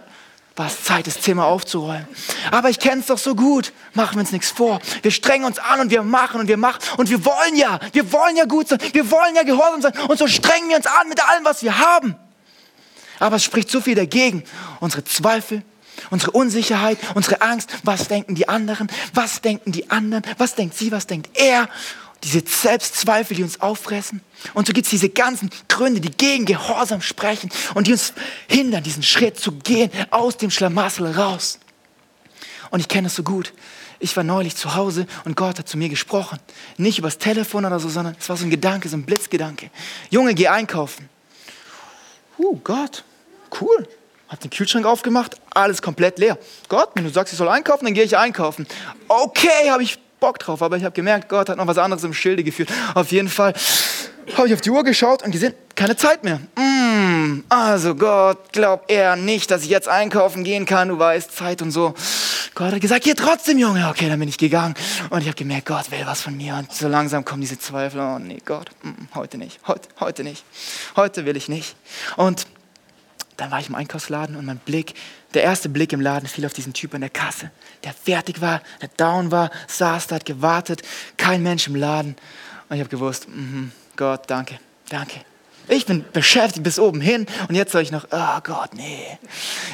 [0.58, 2.08] war es Zeit, das Zimmer aufzuräumen.
[2.52, 3.74] Aber ich kenne es doch so gut.
[3.94, 4.82] Machen wir uns nichts vor.
[5.04, 6.80] Wir strengen uns an und wir machen und wir machen.
[6.98, 8.80] Und wir wollen ja, wir wollen ja gut sein.
[8.92, 9.94] Wir wollen ja gehorsam sein.
[10.08, 12.16] Und so strengen wir uns an mit allem, was wir haben.
[13.20, 14.44] Aber es spricht so viel dagegen.
[14.80, 15.64] Unsere Zweifel,
[16.12, 20.92] Unsere Unsicherheit, unsere Angst, was denken die anderen, was denken die anderen, was denkt sie,
[20.92, 21.70] was denkt er,
[22.24, 24.22] diese Selbstzweifel, die uns auffressen.
[24.54, 28.14] Und so gibt es diese ganzen Gründe, die gegen Gehorsam sprechen und die uns
[28.48, 31.60] hindern, diesen Schritt zu gehen, aus dem Schlamassel raus.
[32.70, 33.54] Und ich kenne es so gut.
[34.00, 36.40] Ich war neulich zu Hause und Gott hat zu mir gesprochen.
[36.78, 39.72] Nicht übers Telefon oder so, sondern es war so ein Gedanke, so ein Blitzgedanke.
[40.10, 41.10] Junge, geh einkaufen.
[42.38, 43.04] Uh, Gott,
[43.60, 43.88] cool.
[44.28, 46.38] Hab den Kühlschrank aufgemacht, alles komplett leer.
[46.68, 48.68] Gott, wenn du sagst, ich soll einkaufen, dann gehe ich einkaufen.
[49.08, 52.14] Okay, habe ich Bock drauf, aber ich habe gemerkt, Gott hat noch was anderes im
[52.14, 52.70] Schilde geführt.
[52.96, 53.54] Auf jeden Fall
[54.36, 56.40] habe ich auf die Uhr geschaut und gesehen, keine Zeit mehr.
[56.56, 61.62] Mm, also Gott, glaub er nicht, dass ich jetzt einkaufen gehen kann, du weißt, Zeit
[61.62, 61.94] und so.
[62.56, 63.88] Gott hat gesagt, geh trotzdem, Junge.
[63.90, 64.74] Okay, dann bin ich gegangen
[65.12, 66.56] und ich habe gemerkt, Gott will was von mir.
[66.56, 68.00] Und so langsam kommen diese Zweifel.
[68.00, 70.44] Oh nee, Gott, mm, heute nicht, heute, heute nicht.
[70.96, 71.76] Heute will ich nicht.
[72.16, 72.48] Und
[73.38, 74.96] dann war ich im Einkaufsladen und mein Blick,
[75.34, 77.52] der erste Blick im Laden fiel auf diesen Typ an der Kasse,
[77.84, 80.82] der fertig war, der down war, saß da, hat gewartet,
[81.18, 82.16] kein Mensch im Laden.
[82.70, 84.60] Und ich habe gewusst, mm, Gott, danke,
[84.90, 85.22] danke.
[85.70, 89.18] Ich bin beschäftigt bis oben hin und jetzt soll ich noch, oh Gott, nee.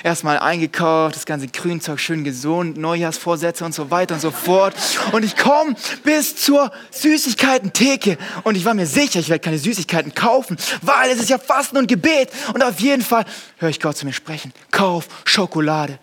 [0.04, 4.74] Erstmal eingekauft, das ganze Grünzeug schön gesund, Neujahrsvorsätze und so weiter und so fort.
[5.12, 10.16] Und ich komme bis zur Süßigkeiten-Theke und ich war mir sicher, ich werde keine Süßigkeiten
[10.16, 12.30] kaufen, weil es ist ja Fasten und Gebet.
[12.54, 13.26] Und auf jeden Fall
[13.58, 14.52] höre ich Gott zu mir sprechen.
[14.72, 16.00] Kauf Schokolade.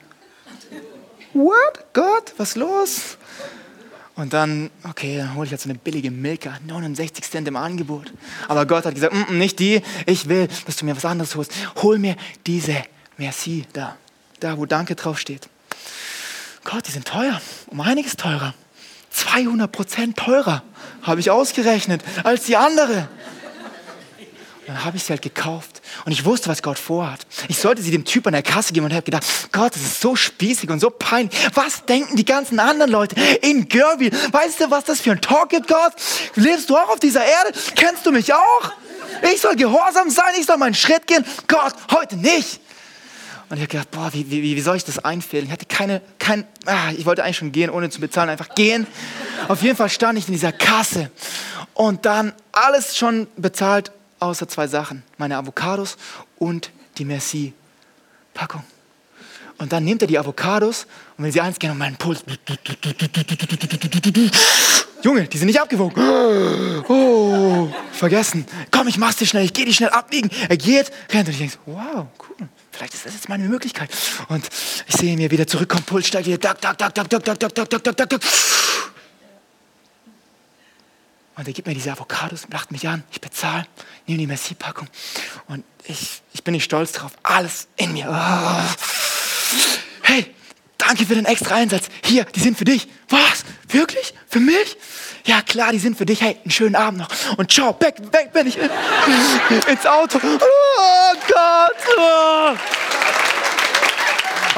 [1.33, 1.93] What?
[1.93, 3.17] Gott, was los?
[4.21, 8.13] Und dann, okay, dann hole ich jetzt so eine billige Milka, 69 Cent im Angebot.
[8.49, 11.35] Aber Gott hat gesagt, mm, mm, nicht die, ich will, dass du mir was anderes
[11.37, 11.51] holst.
[11.77, 12.77] Hol mir diese
[13.17, 13.97] Merci da,
[14.39, 15.49] da wo Danke draufsteht.
[16.65, 18.53] Gott, die sind teuer, um einiges teurer.
[19.11, 20.65] 200 Prozent teurer,
[21.01, 23.09] habe ich ausgerechnet, als die andere
[24.71, 25.83] dann habe ich sie halt gekauft.
[26.05, 27.27] Und ich wusste, was Gott vorhat.
[27.49, 30.01] Ich sollte sie dem Typ an der Kasse geben und habe gedacht, Gott, das ist
[30.01, 31.37] so spießig und so peinlich.
[31.55, 34.11] Was denken die ganzen anderen Leute in Gerby?
[34.31, 35.93] Weißt du, was das für ein Talk gibt, Gott?
[36.37, 37.53] Lebst du auch auf dieser Erde?
[37.75, 38.73] Kennst du mich auch?
[39.33, 41.25] Ich soll gehorsam sein, ich soll meinen Schritt gehen.
[41.49, 42.61] Gott, heute nicht.
[43.49, 45.47] Und ich habe gedacht, boah, wie, wie, wie soll ich das einfällen?
[45.47, 48.87] Ich hatte keine, kein, ah, ich wollte eigentlich schon gehen, ohne zu bezahlen, einfach gehen.
[49.49, 51.11] Auf jeden Fall stand ich in dieser Kasse
[51.75, 55.97] und dann alles schon bezahlt außer zwei Sachen, meine Avocados
[56.39, 58.63] und die Merci-Packung.
[59.59, 60.87] Und dann nimmt er die Avocados
[61.19, 62.25] und will sie eins gehen und meinen Puls.
[65.03, 66.03] Junge, die sind nicht abgewogen.
[66.89, 68.47] Oh, vergessen.
[68.71, 70.31] Komm, ich mach's dir schnell, ich geh die schnell abbiegen.
[70.49, 72.49] Er geht, rennt und ich denke, wow, cool.
[72.71, 73.91] vielleicht ist das jetzt meine Möglichkeit.
[74.29, 74.49] Und
[74.87, 77.55] ich sehe mir wieder zurückkommen, Puls steigt wieder, dack, dack, dack, dack, dack, dack, dack,
[77.55, 78.21] dack, dack, dack, dack.
[81.41, 83.67] Und er gibt mir diese Avocados, lacht mich an, ich bezahle,
[84.07, 84.87] nehme die Messi-Packung
[85.49, 87.13] und ich, ich bin nicht stolz drauf.
[87.23, 88.09] Alles in mir.
[88.11, 88.63] Oh.
[90.03, 90.27] Hey,
[90.77, 91.87] danke für den extra Einsatz.
[92.05, 92.89] Hier, die sind für dich.
[93.09, 93.47] Was?
[93.69, 94.13] Wirklich?
[94.29, 94.77] Für mich?
[95.25, 96.21] Ja, klar, die sind für dich.
[96.21, 97.09] Hey, einen schönen Abend noch.
[97.39, 98.69] Und ciao, weg, weg bin ich in,
[99.67, 100.21] ins Auto.
[100.23, 101.73] Oh Gott.
[101.97, 102.55] Oh.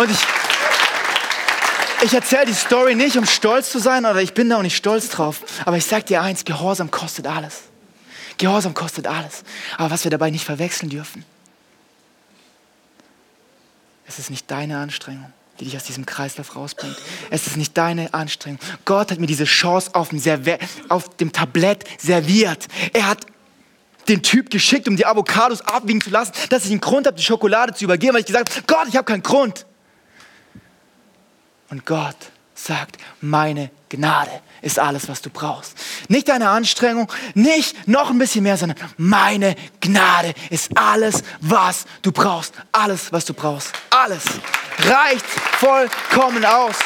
[0.03, 0.19] Und ich,
[2.05, 4.77] ich erzähle die Story nicht, um stolz zu sein, oder ich bin da auch nicht
[4.77, 5.41] stolz drauf.
[5.65, 7.63] Aber ich sage dir eins, Gehorsam kostet alles.
[8.39, 9.45] Gehorsam kostet alles.
[9.79, 11.25] Aber was wir dabei nicht verwechseln dürfen,
[14.07, 16.97] es ist nicht deine Anstrengung, die dich aus diesem Kreislauf rausbringt.
[17.31, 18.59] Es ist nicht deine Anstrengung.
[18.85, 22.67] Gott hat mir diese Chance auf dem, Server auf dem Tablett serviert.
[22.93, 23.27] Er hat
[24.09, 27.23] den Typ geschickt, um die Avocados abwiegen zu lassen, dass ich einen Grund habe, die
[27.23, 29.65] Schokolade zu übergeben, weil ich gesagt habe, Gott, ich habe keinen Grund.
[31.73, 32.17] Und Gott
[32.55, 35.75] sagt, meine Gnade ist alles, was du brauchst.
[36.09, 42.13] Nicht deine Anstrengung, nicht noch ein bisschen mehr, sondern meine Gnade ist alles, was du
[42.13, 42.53] brauchst.
[42.73, 43.73] Alles, was du brauchst.
[43.89, 44.23] Alles
[44.81, 46.77] reicht vollkommen aus.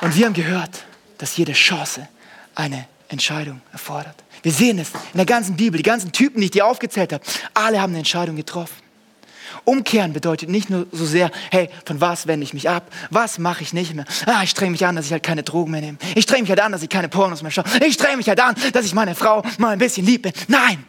[0.00, 0.82] Und wir haben gehört,
[1.18, 2.08] dass jede Chance
[2.54, 4.16] eine Entscheidung erfordert.
[4.42, 7.22] Wir sehen es in der ganzen Bibel, die ganzen Typen, die ich dir aufgezählt habe,
[7.52, 8.83] alle haben eine Entscheidung getroffen.
[9.64, 12.92] Umkehren bedeutet nicht nur so sehr, hey, von was wende ich mich ab?
[13.10, 14.04] Was mache ich nicht mehr?
[14.26, 15.98] Ah, ich strenge mich an, dass ich halt keine Drogen mehr nehme.
[16.14, 17.64] Ich strenge mich halt an, dass ich keine Pornos mehr schaue.
[17.86, 20.32] Ich strenge mich halt an, dass ich meine Frau mal ein bisschen liebe.
[20.48, 20.84] Nein!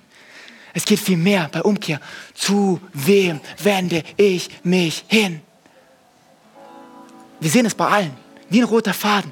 [0.74, 2.02] Es geht viel mehr bei Umkehr.
[2.34, 5.40] Zu wem wende ich mich hin?
[7.40, 8.12] Wir sehen es bei allen,
[8.50, 9.32] wie ein roter Faden.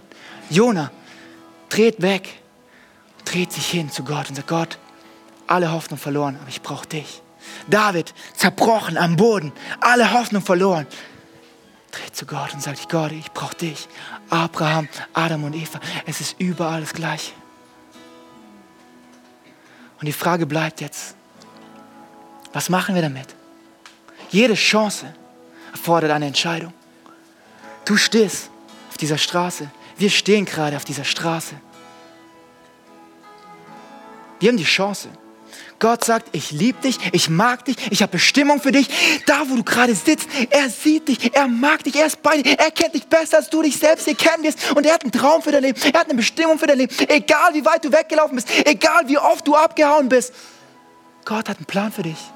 [0.50, 0.90] Jona
[1.68, 2.30] dreht weg,
[3.26, 4.78] dreht sich hin zu Gott und sagt, Gott,
[5.48, 7.23] alle Hoffnung verloren, aber ich brauche dich.
[7.68, 10.88] David zerbrochen am Boden, alle Hoffnung verloren.
[11.92, 13.88] Dreht zu Gott und sagt, Gott, ich brauche dich.
[14.30, 17.34] Abraham, Adam und Eva, es ist überall das Gleiche.
[20.00, 21.16] Und die Frage bleibt jetzt,
[22.52, 23.28] was machen wir damit?
[24.30, 25.14] Jede Chance
[25.72, 26.74] erfordert eine Entscheidung.
[27.86, 28.50] Du stehst
[28.90, 29.70] auf dieser Straße.
[29.98, 31.56] Wir stehen gerade auf dieser Straße.
[34.40, 35.10] Wir haben die Chance,
[35.84, 38.88] Gott sagt, ich liebe dich, ich mag dich, ich habe Bestimmung für dich.
[39.26, 42.58] Da, wo du gerade sitzt, er sieht dich, er mag dich, er ist bei dir,
[42.58, 44.72] er kennt dich besser, als du dich selbst hier kennen wirst.
[44.72, 46.96] Und er hat einen Traum für dein Leben, er hat eine Bestimmung für dein Leben.
[47.10, 50.34] Egal, wie weit du weggelaufen bist, egal, wie oft du abgehauen bist.
[51.26, 52.32] Gott hat einen Plan für dich.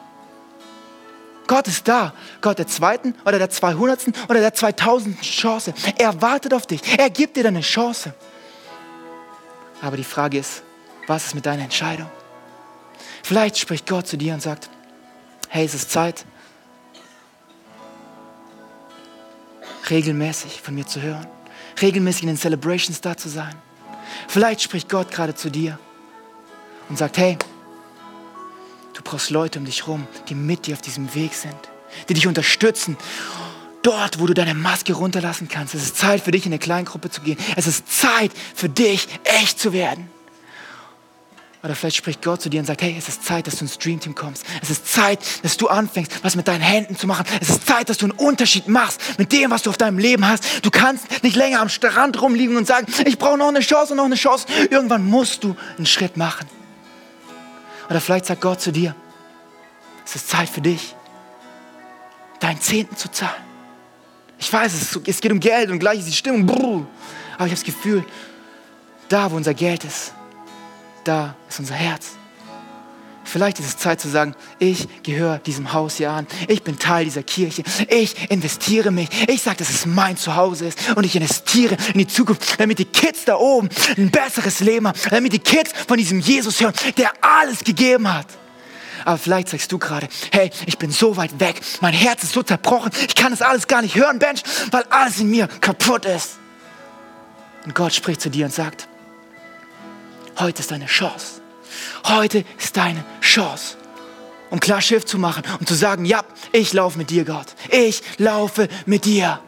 [1.47, 2.13] Gott ist da.
[2.41, 5.73] Gott der zweiten oder der zweihundertsten oder der zweitausendsten Chance.
[5.98, 6.81] Er wartet auf dich.
[7.00, 8.13] Er gibt dir deine Chance.
[9.81, 10.63] Aber die Frage ist,
[11.08, 12.10] was ist mit deiner Entscheidung?
[13.28, 14.69] Vielleicht spricht Gott zu dir und sagt,
[15.50, 16.23] hey, es ist Zeit,
[19.90, 21.28] regelmäßig von mir zu hören,
[21.82, 23.54] regelmäßig in den Celebrations da zu sein.
[24.30, 25.78] Vielleicht spricht Gott gerade zu dir
[26.88, 27.38] und sagt, hey,
[28.94, 31.60] du brauchst Leute um dich herum, die mit dir auf diesem Weg sind,
[32.08, 32.96] die dich unterstützen.
[33.84, 35.75] Dort, wo du deine Maske runterlassen kannst.
[35.75, 37.38] Es ist Zeit für dich in eine Kleingruppe zu gehen.
[37.58, 40.10] Es ist Zeit für dich, echt zu werden.
[41.63, 43.79] Oder vielleicht spricht Gott zu dir und sagt, hey, es ist Zeit, dass du ins
[43.79, 44.45] Dreamteam kommst.
[44.62, 47.25] Es ist Zeit, dass du anfängst, was mit deinen Händen zu machen.
[47.41, 50.27] Es ist Zeit, dass du einen Unterschied machst mit dem, was du auf deinem Leben
[50.27, 50.63] hast.
[50.63, 53.97] Du kannst nicht länger am Strand rumliegen und sagen, ich brauche noch eine Chance und
[53.97, 54.45] noch eine Chance.
[54.69, 56.47] Irgendwann musst du einen Schritt machen.
[57.89, 58.95] Oder vielleicht sagt Gott zu dir,
[60.05, 60.95] es ist Zeit für dich,
[62.39, 63.31] deinen Zehnten zu zahlen.
[64.37, 64.73] Ich weiß,
[65.05, 66.85] es geht um Geld und gleich ist die Stimmung, brrr.
[67.35, 68.05] aber ich habe das Gefühl,
[69.10, 70.13] da, wo unser Geld ist,
[71.08, 72.12] da ist unser Herz.
[73.23, 76.27] Vielleicht ist es Zeit zu sagen, ich gehöre diesem Haus hier an.
[76.47, 77.63] Ich bin Teil dieser Kirche.
[77.89, 79.10] Ich investiere mich.
[79.27, 80.95] Ich sage, dass es mein Zuhause ist.
[80.95, 84.97] Und ich investiere in die Zukunft, damit die Kids da oben ein besseres Leben haben.
[85.10, 88.27] Damit die Kids von diesem Jesus hören, der alles gegeben hat.
[89.03, 91.60] Aber vielleicht sagst du gerade, hey, ich bin so weit weg.
[91.81, 92.91] Mein Herz ist so zerbrochen.
[93.08, 94.41] Ich kann das alles gar nicht hören, Bench,
[94.71, 96.37] weil alles in mir kaputt ist.
[97.65, 98.87] Und Gott spricht zu dir und sagt,
[100.40, 101.42] Heute ist deine Chance.
[102.06, 103.75] Heute ist deine Chance,
[104.52, 107.48] um klar Schiff zu machen und zu sagen, ja, ich laufe mit dir, Gott.
[107.69, 109.40] Ich laufe mit dir.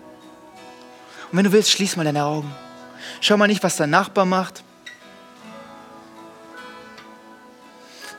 [1.31, 2.51] Und wenn du willst, schließ mal deine Augen.
[3.21, 4.63] Schau mal nicht, was dein Nachbar macht.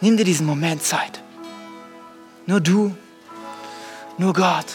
[0.01, 1.23] Nimm dir diesen Moment Zeit.
[2.47, 2.97] Nur du,
[4.17, 4.67] nur Gott.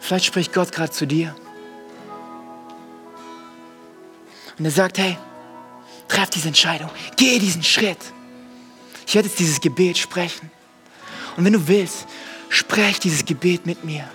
[0.00, 1.34] Vielleicht spricht Gott gerade zu dir.
[4.58, 5.16] Und er sagt, hey,
[6.08, 6.90] Treff diese Entscheidung.
[7.16, 7.98] Geh diesen Schritt.
[9.06, 10.50] Ich werde jetzt dieses Gebet sprechen.
[11.36, 12.06] Und wenn du willst,
[12.48, 14.08] sprech dieses Gebet mit mir.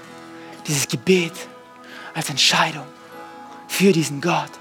[0.68, 1.34] Dieses Gebet
[2.14, 2.86] als Entscheidung
[3.68, 4.52] für diesen Gott.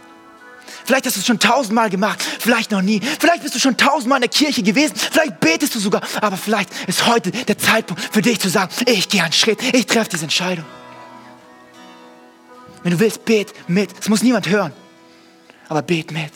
[0.85, 3.01] Vielleicht hast du es schon tausendmal gemacht, vielleicht noch nie.
[3.01, 6.71] Vielleicht bist du schon tausendmal in der Kirche gewesen, vielleicht betest du sogar, aber vielleicht
[6.89, 10.25] ist heute der Zeitpunkt für dich zu sagen, ich gehe einen Schritt, ich treffe diese
[10.25, 10.65] Entscheidung.
[12.83, 13.91] Wenn du willst, bet mit.
[14.01, 14.73] Es muss niemand hören,
[15.71, 16.33] aber bet mit.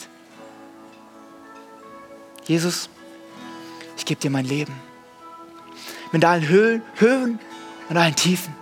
[2.44, 2.88] Jesus,
[3.96, 4.72] ich gebe dir mein Leben.
[6.12, 7.40] Mit allen Höhen, Höhen
[7.88, 8.54] und allen Tiefen.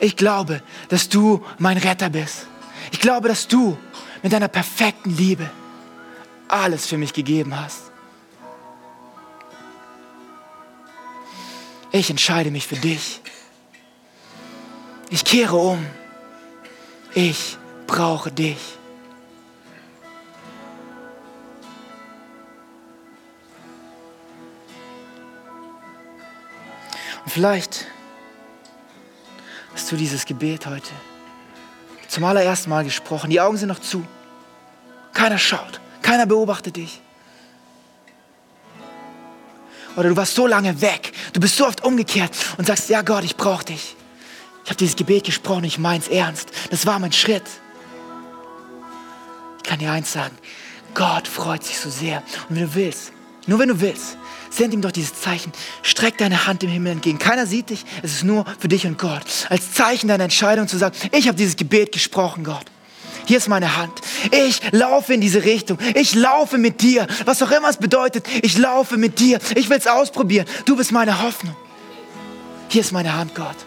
[0.00, 2.46] Ich glaube, dass du mein Retter bist.
[2.92, 3.78] Ich glaube, dass du
[4.22, 5.50] mit deiner perfekten Liebe
[6.48, 7.90] alles für mich gegeben hast.
[11.90, 13.22] Ich entscheide mich für dich.
[15.08, 15.86] Ich kehre um.
[17.14, 17.56] Ich
[17.86, 18.76] brauche dich.
[27.36, 27.84] Vielleicht
[29.74, 30.88] hast du dieses Gebet heute
[32.08, 33.28] zum allerersten Mal gesprochen.
[33.28, 34.06] Die Augen sind noch zu.
[35.12, 35.78] Keiner schaut.
[36.00, 37.02] Keiner beobachtet dich.
[39.96, 41.12] Oder du warst so lange weg.
[41.34, 43.96] Du bist so oft umgekehrt und sagst, ja Gott, ich brauche dich.
[44.64, 46.48] Ich habe dieses Gebet gesprochen, ich meins ernst.
[46.70, 47.44] Das war mein Schritt.
[49.58, 50.38] Ich kann dir eins sagen.
[50.94, 52.22] Gott freut sich so sehr.
[52.48, 53.12] Und wenn du willst,
[53.46, 54.16] nur wenn du willst,
[54.50, 55.52] send ihm doch dieses Zeichen.
[55.82, 57.18] Streck deine Hand dem Himmel entgegen.
[57.18, 57.84] Keiner sieht dich.
[58.02, 59.22] Es ist nur für dich und Gott.
[59.48, 62.64] Als Zeichen deiner Entscheidung zu sagen, ich habe dieses Gebet gesprochen, Gott.
[63.26, 63.92] Hier ist meine Hand.
[64.30, 65.78] Ich laufe in diese Richtung.
[65.94, 67.06] Ich laufe mit dir.
[67.24, 69.40] Was auch immer es bedeutet, ich laufe mit dir.
[69.56, 70.46] Ich will es ausprobieren.
[70.64, 71.56] Du bist meine Hoffnung.
[72.68, 73.65] Hier ist meine Hand, Gott.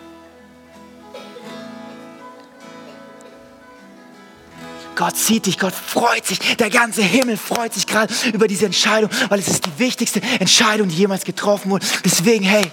[4.99, 9.09] Gott sieht dich, Gott freut sich, der ganze Himmel freut sich gerade über diese Entscheidung,
[9.29, 11.85] weil es ist die wichtigste Entscheidung, die jemals getroffen wurde.
[12.03, 12.69] Deswegen, hey,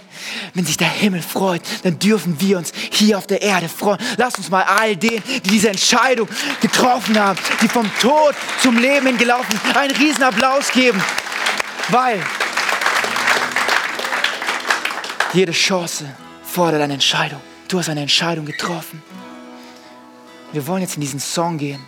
[0.52, 4.00] wenn sich der Himmel freut, dann dürfen wir uns hier auf der Erde freuen.
[4.16, 6.28] Lass uns mal all denen, die diese Entscheidung
[6.60, 11.00] getroffen haben, die vom Tod zum Leben hingelaufen, einen riesen Applaus geben,
[11.90, 12.20] weil
[15.32, 16.12] jede Chance
[16.42, 17.40] fordert eine Entscheidung.
[17.68, 19.00] Du hast eine Entscheidung getroffen.
[20.50, 21.78] Wir wollen jetzt in diesen Song gehen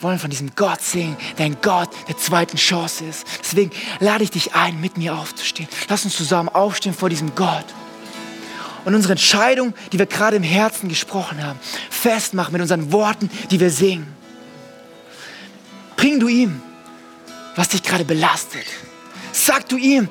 [0.00, 3.26] wollen von diesem Gott singen, der ein Gott der zweiten Chance ist.
[3.40, 3.70] Deswegen
[4.00, 5.68] lade ich dich ein, mit mir aufzustehen.
[5.88, 7.64] Lass uns zusammen aufstehen vor diesem Gott.
[8.84, 11.58] Und unsere Entscheidung, die wir gerade im Herzen gesprochen haben,
[11.90, 14.06] festmachen mit unseren Worten, die wir singen.
[15.96, 16.62] Bring du ihm,
[17.56, 18.64] was dich gerade belastet.
[19.32, 20.08] Sag du ihm,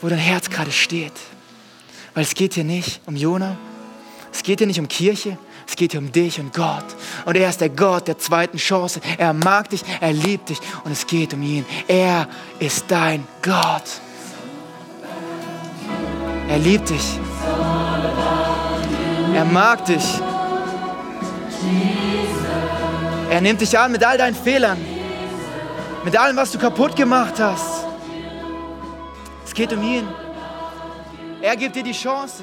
[0.00, 1.12] wo dein Herz gerade steht.
[2.14, 3.58] Weil es geht hier nicht um Jona,
[4.32, 5.36] es geht hier nicht um Kirche,
[5.68, 6.86] es geht hier um dich und Gott.
[7.26, 9.00] Und er ist der Gott der zweiten Chance.
[9.18, 11.66] Er mag dich, er liebt dich und es geht um ihn.
[11.86, 12.26] Er
[12.58, 13.84] ist dein Gott.
[16.48, 17.20] Er liebt dich.
[19.34, 20.04] Er mag dich.
[23.30, 24.78] Er nimmt dich an mit all deinen Fehlern.
[26.02, 27.84] Mit allem, was du kaputt gemacht hast.
[29.44, 30.08] Es geht um ihn.
[31.42, 32.42] Er gibt dir die Chance.